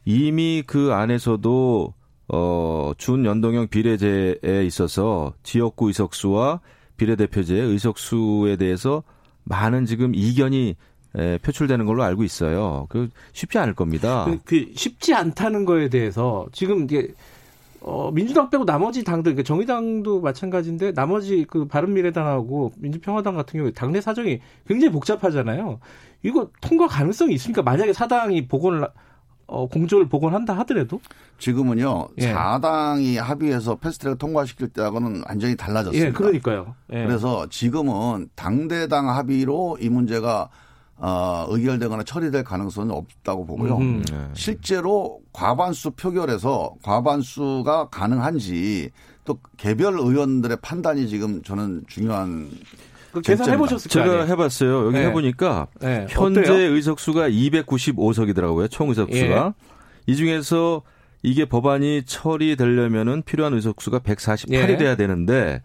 이미 0.04 0.62
그 0.66 0.92
안에서도 0.92 1.94
어, 2.28 2.92
준연동형 2.96 3.68
비례제에 3.68 4.64
있어서 4.64 5.34
지역구 5.42 5.88
의석수와 5.88 6.60
비례대표제의 6.96 7.62
의석수에 7.62 8.56
대해서 8.56 9.02
많은 9.44 9.86
지금 9.86 10.14
이견이 10.14 10.76
에, 11.16 11.38
표출되는 11.38 11.84
걸로 11.86 12.02
알고 12.02 12.22
있어요. 12.24 12.86
그 12.88 13.08
쉽지 13.32 13.58
않을 13.58 13.74
겁니다. 13.74 14.24
그, 14.26 14.38
그 14.44 14.72
쉽지 14.74 15.14
않다는 15.14 15.64
거에 15.64 15.88
대해서 15.88 16.46
지금 16.52 16.84
이게 16.84 17.14
어, 17.80 18.10
민주당 18.12 18.50
빼고 18.50 18.64
나머지 18.64 19.04
당들, 19.04 19.32
그러니까 19.32 19.46
정의당도 19.46 20.20
마찬가지인데 20.20 20.92
나머지 20.92 21.46
그 21.48 21.66
바른미래당하고 21.66 22.72
민주평화당 22.76 23.36
같은 23.36 23.58
경우에 23.58 23.70
당내 23.70 24.00
사정이 24.00 24.40
굉장히 24.66 24.92
복잡하잖아요. 24.92 25.78
이거 26.22 26.50
통과 26.60 26.88
가능성이 26.88 27.34
있습니까? 27.34 27.62
만약에 27.62 27.92
사당이 27.92 28.48
복원을 28.48 28.88
어, 29.46 29.66
공조를 29.66 30.08
복원한다 30.08 30.58
하더라도 30.58 31.00
지금은요 31.38 32.08
예. 32.18 32.34
4당이 32.34 33.16
합의해서 33.16 33.76
패스트트랙 33.76 34.18
통과시킬 34.18 34.68
때하고는 34.68 35.22
완전히 35.26 35.56
달라졌습니다. 35.56 36.08
예, 36.08 36.12
그러니까요. 36.12 36.74
예. 36.92 37.06
그래서 37.06 37.48
지금은 37.48 38.28
당대당 38.34 39.08
합의로 39.08 39.78
이 39.80 39.88
문제가 39.88 40.50
어, 41.00 41.46
의결되거나 41.48 42.02
처리될 42.02 42.42
가능성은 42.44 42.90
없다고 42.90 43.46
보고요. 43.46 43.76
음, 43.76 44.04
네. 44.10 44.28
실제로 44.34 45.20
과반수 45.32 45.92
표결에서 45.92 46.74
과반수가 46.82 47.88
가능한지 47.90 48.90
또 49.24 49.38
개별 49.56 49.94
의원들의 49.98 50.58
판단이 50.60 51.08
지금 51.08 51.42
저는 51.42 51.84
중요한 51.86 52.50
그 53.12 53.20
계산해 53.20 53.56
보셨을 53.56 53.90
제가 53.90 54.06
아니에요? 54.06 54.26
해봤어요. 54.26 54.86
여기 54.86 54.98
네. 54.98 55.06
해보니까 55.06 55.68
네. 55.80 56.06
현재 56.08 56.40
어때요? 56.40 56.74
의석수가 56.74 57.28
295석이더라고요. 57.28 58.70
총 58.70 58.88
의석수가 58.88 59.46
예. 59.46 59.52
이 60.06 60.16
중에서 60.16 60.82
이게 61.22 61.44
법안이 61.44 62.04
처리되려면은 62.06 63.22
필요한 63.22 63.54
의석수가 63.54 64.00
148이 64.00 64.52
예. 64.52 64.76
돼야 64.76 64.96
되는데 64.96 65.62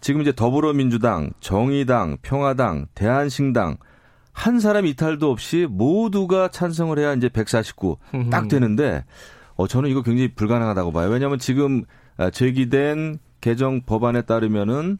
지금 0.00 0.20
이제 0.20 0.32
더불어민주당, 0.32 1.30
정의당, 1.40 2.18
평화당, 2.22 2.86
대한신당 2.94 3.78
한 4.38 4.60
사람 4.60 4.86
이탈도 4.86 5.28
없이 5.32 5.66
모두가 5.68 6.48
찬성을 6.48 6.96
해야 6.96 7.12
이제 7.12 7.28
149 7.28 7.98
딱 8.30 8.46
되는데 8.46 9.04
어 9.56 9.66
저는 9.66 9.90
이거 9.90 10.02
굉장히 10.02 10.32
불가능하다고 10.32 10.92
봐요. 10.92 11.10
왜냐하면 11.10 11.40
지금 11.40 11.82
아, 12.16 12.30
제기된 12.30 13.18
개정 13.40 13.82
법안에 13.82 14.22
따르면은 14.22 14.98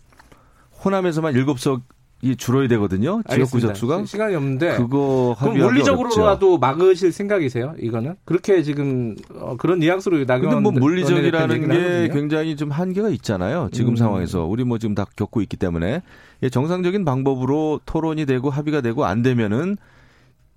호남에서만 0.84 1.34
7석 1.34 1.82
이 2.20 2.34
줄어야 2.34 2.66
되거든요. 2.68 3.22
지역구 3.30 3.60
적수가 3.60 4.04
시간이 4.04 4.34
없는데 4.34 4.76
그거 4.76 5.36
그럼 5.38 5.56
물리적으로라도 5.56 6.58
막으실 6.58 7.12
생각이세요? 7.12 7.74
이거는 7.78 8.16
그렇게 8.24 8.62
지금 8.64 9.14
어, 9.34 9.56
그런 9.56 9.78
뉘앙스로 9.78 10.24
나경. 10.24 10.50
근데 10.50 10.60
뭐 10.60 10.72
물리적이라는 10.72 11.68
게? 11.68 12.12
굉장히 12.12 12.56
좀 12.56 12.72
한계가 12.72 13.10
있잖아요. 13.10 13.68
지금 13.72 13.92
음. 13.92 13.96
상황에서 13.96 14.44
우리 14.44 14.64
뭐 14.64 14.78
지금 14.78 14.96
다 14.96 15.04
겪고 15.14 15.42
있기 15.42 15.56
때문에 15.56 16.02
정상적인 16.50 17.04
방법으로 17.04 17.80
토론이 17.86 18.26
되고 18.26 18.50
합의가 18.50 18.80
되고 18.80 19.04
안 19.04 19.22
되면은 19.22 19.76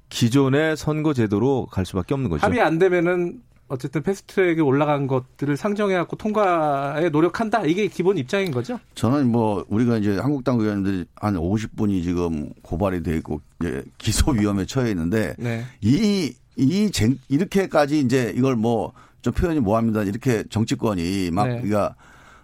기존의 0.10 0.78
선거 0.78 1.13
제도로 1.13 1.67
갈 1.71 1.86
수밖에 1.86 2.15
없는 2.15 2.32
거죠. 2.32 2.45
합의 2.45 2.60
안 2.60 2.80
되면은 2.80 3.39
어쨌든 3.72 4.04
패스트트랙에 4.04 4.62
올라간 4.62 5.08
것들을 5.08 5.56
상정해갖고 5.58 6.18
통과에 6.18 7.10
노력한다 7.10 7.66
이게 7.66 7.88
기본 7.88 8.18
입장인 8.18 8.52
거죠? 8.52 8.80
저는 8.96 9.32
뭐 9.32 9.66
우리가 9.70 9.98
이제 9.98 10.18
한국당 10.18 10.60
의원들이 10.60 11.06
한 11.16 11.36
50분이 11.36 12.04
지금 12.04 12.52
고발이 12.62 13.02
돼 13.04 13.16
있고 13.18 13.42
이제 13.62 13.84
기소 13.98 14.32
위험에 14.32 14.66
처해 14.66 14.92
있는데 14.92 15.36
네. 15.38 15.64
이 15.82 16.34
이 16.58 16.92
쟁 16.92 17.18
이렇게까지 17.30 18.00
이제 18.00 18.34
이걸 18.36 18.56
뭐 18.56 18.94
좀 19.22 19.34
표현이 19.34 19.60
뭐합니다 19.60 20.04
이렇게 20.04 20.44
정치권이 20.50 21.30
막 21.32 21.48
네. 21.48 21.62
그러니까 21.62 21.96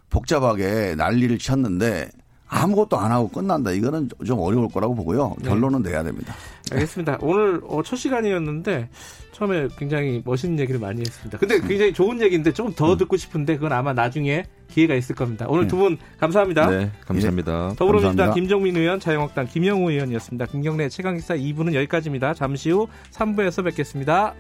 복잡하게 0.10 0.96
난리를 0.96 1.38
쳤는데 1.40 2.10
아무것도 2.48 2.98
안 2.98 3.12
하고 3.12 3.28
끝난다. 3.28 3.72
이거는 3.72 4.10
좀 4.26 4.40
어려울 4.40 4.70
거라고 4.70 4.96
보고요. 4.96 5.36
네. 5.40 5.50
결론은 5.50 5.82
내야 5.82 6.02
됩니다. 6.04 6.34
알겠습니다. 6.72 7.18
오늘 7.22 7.60
어, 7.68 7.82
첫 7.84 7.98
시간이었는데 7.98 8.90
처음에 9.38 9.67
굉장히 9.78 10.23
멋있는 10.26 10.58
얘기를 10.60 10.80
많이 10.80 11.02
했습니다. 11.02 11.38
근데 11.38 11.60
굉장히 11.60 11.93
좋은 11.93 12.19
얘기인데 12.21 12.52
조금 12.54 12.73
더 12.73 12.93
음. 12.93 12.97
듣고 12.97 13.17
싶은데 13.17 13.56
그건 13.56 13.71
아마 13.71 13.93
나중에 13.93 14.45
기회가 14.67 14.95
있을 14.95 15.15
겁니다. 15.15 15.45
오늘 15.47 15.63
네. 15.63 15.67
두분 15.67 15.97
감사합니다. 16.19 16.69
네, 16.71 16.91
감사합니다. 17.06 17.69
예. 17.71 17.76
더불어민주당 17.76 18.34
김정민 18.34 18.76
의원, 18.76 19.00
자유한국당 19.00 19.45
김영우 19.45 19.91
의원이었습니다. 19.91 20.47
김경래 20.47 20.89
최강기사 20.89 21.36
2부는 21.36 21.76
여기까지입니다. 21.76 22.34
잠시 22.34 22.71
후 22.71 22.88
3부에서 23.12 23.63
뵙겠습니다. 23.63 24.34